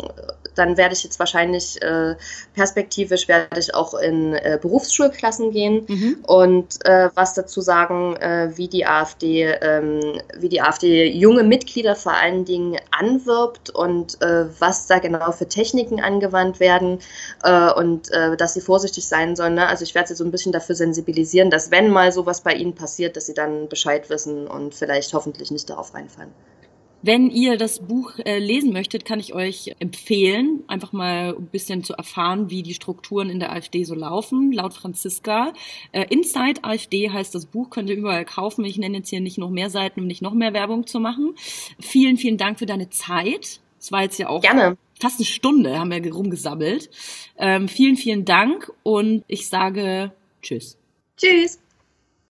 [0.55, 2.15] dann werde ich jetzt wahrscheinlich äh,
[2.53, 6.17] perspektivisch werde ich auch in Berufsschulklassen gehen mhm.
[6.27, 8.15] und was dazu sagen,
[8.55, 14.21] wie die AfD AfD, ähm, wie die AfD junge Mitglieder vor allen Dingen anwirbt und
[14.21, 16.99] äh, was da genau für Techniken angewandt werden
[17.43, 19.55] äh, und äh, dass sie vorsichtig sein sollen.
[19.55, 19.67] Ne?
[19.67, 22.75] Also ich werde sie so ein bisschen dafür sensibilisieren, dass wenn mal sowas bei ihnen
[22.75, 26.31] passiert, dass sie dann Bescheid wissen und vielleicht hoffentlich nicht darauf reinfallen.
[27.03, 31.83] Wenn ihr das Buch äh, lesen möchtet, kann ich euch empfehlen, einfach mal ein bisschen
[31.83, 34.51] zu erfahren, wie die Strukturen in der AfD so laufen.
[34.51, 35.53] Laut Franziska.
[35.91, 38.65] Äh, Inside AfD heißt das Buch, könnt ihr überall kaufen.
[38.65, 41.35] Ich nenne jetzt hier nicht noch mehr Seiten, um nicht noch mehr Werbung zu machen.
[41.79, 43.59] Vielen, vielen Dank für deine Zeit.
[43.79, 46.89] Es war jetzt ja auch Gerne fast eine Stunde haben wir rumgesabbelt.
[47.37, 50.77] Ähm, vielen, vielen Dank und ich sage Tschüss.
[51.17, 51.62] Tschüss.